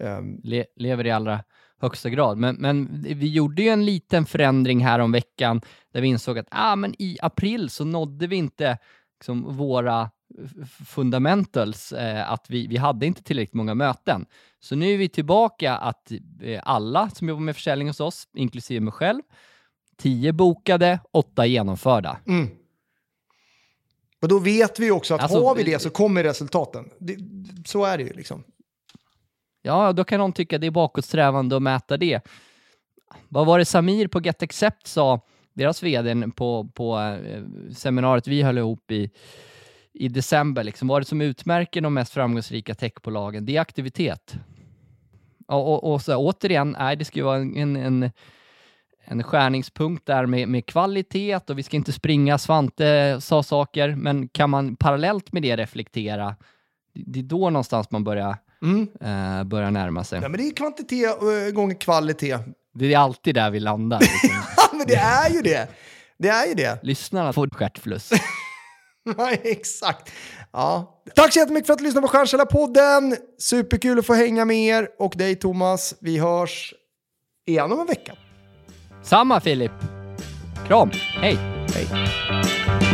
Ehm. 0.00 0.40
Le, 0.42 0.64
lever 0.76 1.06
i 1.06 1.10
allra 1.10 1.40
högsta 1.86 2.10
grad. 2.10 2.38
Men, 2.38 2.56
men 2.56 3.02
vi 3.02 3.28
gjorde 3.28 3.62
ju 3.62 3.68
en 3.68 3.84
liten 3.84 4.26
förändring 4.26 4.84
här 4.84 4.98
om 4.98 5.12
veckan 5.12 5.60
där 5.92 6.00
vi 6.00 6.08
insåg 6.08 6.38
att 6.38 6.48
ah, 6.50 6.76
men 6.76 6.94
i 6.98 7.18
april 7.22 7.70
så 7.70 7.84
nådde 7.84 8.26
vi 8.26 8.36
inte 8.36 8.78
liksom, 9.20 9.56
våra 9.56 10.10
fundamentals, 10.86 11.92
eh, 11.92 12.32
att 12.32 12.50
vi, 12.50 12.66
vi 12.66 12.76
hade 12.76 13.06
inte 13.06 13.22
tillräckligt 13.22 13.54
många 13.54 13.74
möten. 13.74 14.26
Så 14.60 14.76
nu 14.76 14.94
är 14.94 14.98
vi 14.98 15.08
tillbaka 15.08 15.76
att 15.76 16.12
eh, 16.42 16.60
alla 16.62 17.10
som 17.10 17.28
jobbar 17.28 17.42
med 17.42 17.54
försäljning 17.54 17.88
hos 17.88 18.00
oss, 18.00 18.28
inklusive 18.34 18.80
mig 18.80 18.92
själv, 18.92 19.22
tio 19.96 20.32
bokade, 20.32 21.00
åtta 21.12 21.46
genomförda. 21.46 22.18
mm. 22.26 22.48
Och 24.22 24.28
då 24.28 24.38
vet 24.38 24.78
vi 24.78 24.90
också 24.90 25.14
att 25.14 25.20
Alltså, 25.20 25.44
har 25.44 25.54
vi 25.54 25.62
det 25.62 25.78
så 25.78 25.90
kommer 25.90 26.22
resultaten. 26.22 26.90
Det, 26.98 27.16
så 27.66 27.84
är 27.84 27.98
det 27.98 28.04
ju 28.04 28.12
liksom. 28.12 28.44
Ja, 29.66 29.92
då 29.92 30.04
kan 30.04 30.18
någon 30.18 30.32
tycka 30.32 30.58
det 30.58 30.66
är 30.66 30.70
bakåtsträvande 30.70 31.56
att 31.56 31.62
mäta 31.62 31.96
det. 31.96 32.20
Vad 33.28 33.46
var 33.46 33.58
det 33.58 33.64
Samir 33.64 34.08
på 34.08 34.20
Get 34.20 34.42
Accept 34.42 34.86
sa, 34.86 35.20
deras 35.52 35.82
vd 35.82 36.28
på, 36.36 36.68
på 36.74 36.98
eh, 36.98 37.42
seminariet 37.74 38.28
vi 38.28 38.42
höll 38.42 38.58
ihop 38.58 38.90
i, 38.90 39.10
i 39.92 40.08
december, 40.08 40.64
liksom, 40.64 40.88
vad 40.88 40.96
är 40.96 41.00
det 41.00 41.06
som 41.06 41.20
utmärker 41.20 41.80
de 41.80 41.94
mest 41.94 42.12
framgångsrika 42.12 42.74
techbolagen? 42.74 43.46
Det 43.46 43.56
är 43.56 43.60
aktivitet. 43.60 44.36
Och, 45.46 45.72
och, 45.72 45.92
och 45.92 46.02
så 46.02 46.16
återigen, 46.16 46.76
nej, 46.78 46.96
det 46.96 47.04
ska 47.04 47.18
ju 47.18 47.24
vara 47.24 47.38
en, 47.38 47.76
en, 47.76 48.10
en 49.04 49.22
skärningspunkt 49.22 50.06
där 50.06 50.26
med, 50.26 50.48
med 50.48 50.66
kvalitet 50.66 51.40
och 51.48 51.58
vi 51.58 51.62
ska 51.62 51.76
inte 51.76 51.92
springa. 51.92 52.38
Svante 52.38 53.20
sa 53.20 53.42
saker, 53.42 53.94
men 53.94 54.28
kan 54.28 54.50
man 54.50 54.76
parallellt 54.76 55.32
med 55.32 55.42
det 55.42 55.56
reflektera, 55.56 56.36
det, 56.94 57.02
det 57.06 57.18
är 57.18 57.22
då 57.22 57.50
någonstans 57.50 57.90
man 57.90 58.04
börjar 58.04 58.36
Mm. 58.66 58.88
eh, 59.40 59.44
börjar 59.44 59.70
närma 59.70 60.04
sig. 60.04 60.20
Ja, 60.22 60.28
men 60.28 60.40
det 60.40 60.46
är 60.48 60.56
kvantitet 60.56 61.22
eh, 61.22 61.52
gånger 61.54 61.74
kvalitet. 61.74 62.38
Det 62.74 62.94
är 62.94 62.98
alltid 62.98 63.34
där 63.34 63.50
vi 63.50 63.60
landar. 63.60 64.00
Liksom. 64.22 64.30
Ja, 64.56 64.68
men 64.72 64.86
det 64.86 64.94
är 64.94 65.30
ju 65.30 65.42
det. 65.42 65.68
Det 66.18 66.28
är 66.28 66.46
ju 66.46 66.54
det. 66.54 66.78
Lyssnarna 66.82 67.32
får 67.32 67.48
stjärtfluss. 67.50 68.10
Exakt. 69.42 70.12
Ja. 70.52 71.02
Tack 71.14 71.32
så 71.32 71.38
jättemycket 71.38 71.66
för 71.66 71.72
att 71.72 71.78
du 71.78 71.84
lyssnade 71.84 72.06
på 72.06 72.12
Stjärnkällarpodden. 72.12 73.16
Superkul 73.38 73.98
att 73.98 74.06
få 74.06 74.14
hänga 74.14 74.44
med 74.44 74.56
er 74.56 74.88
och 74.98 75.14
dig 75.16 75.34
Thomas. 75.34 75.94
Vi 76.00 76.18
hörs 76.18 76.74
igen 77.46 77.72
om 77.72 77.80
en 77.80 77.86
vecka. 77.86 78.12
Samma 79.02 79.40
Filip. 79.40 79.72
Kram. 80.68 80.90
Hej. 81.20 81.38
Hej. 81.74 82.85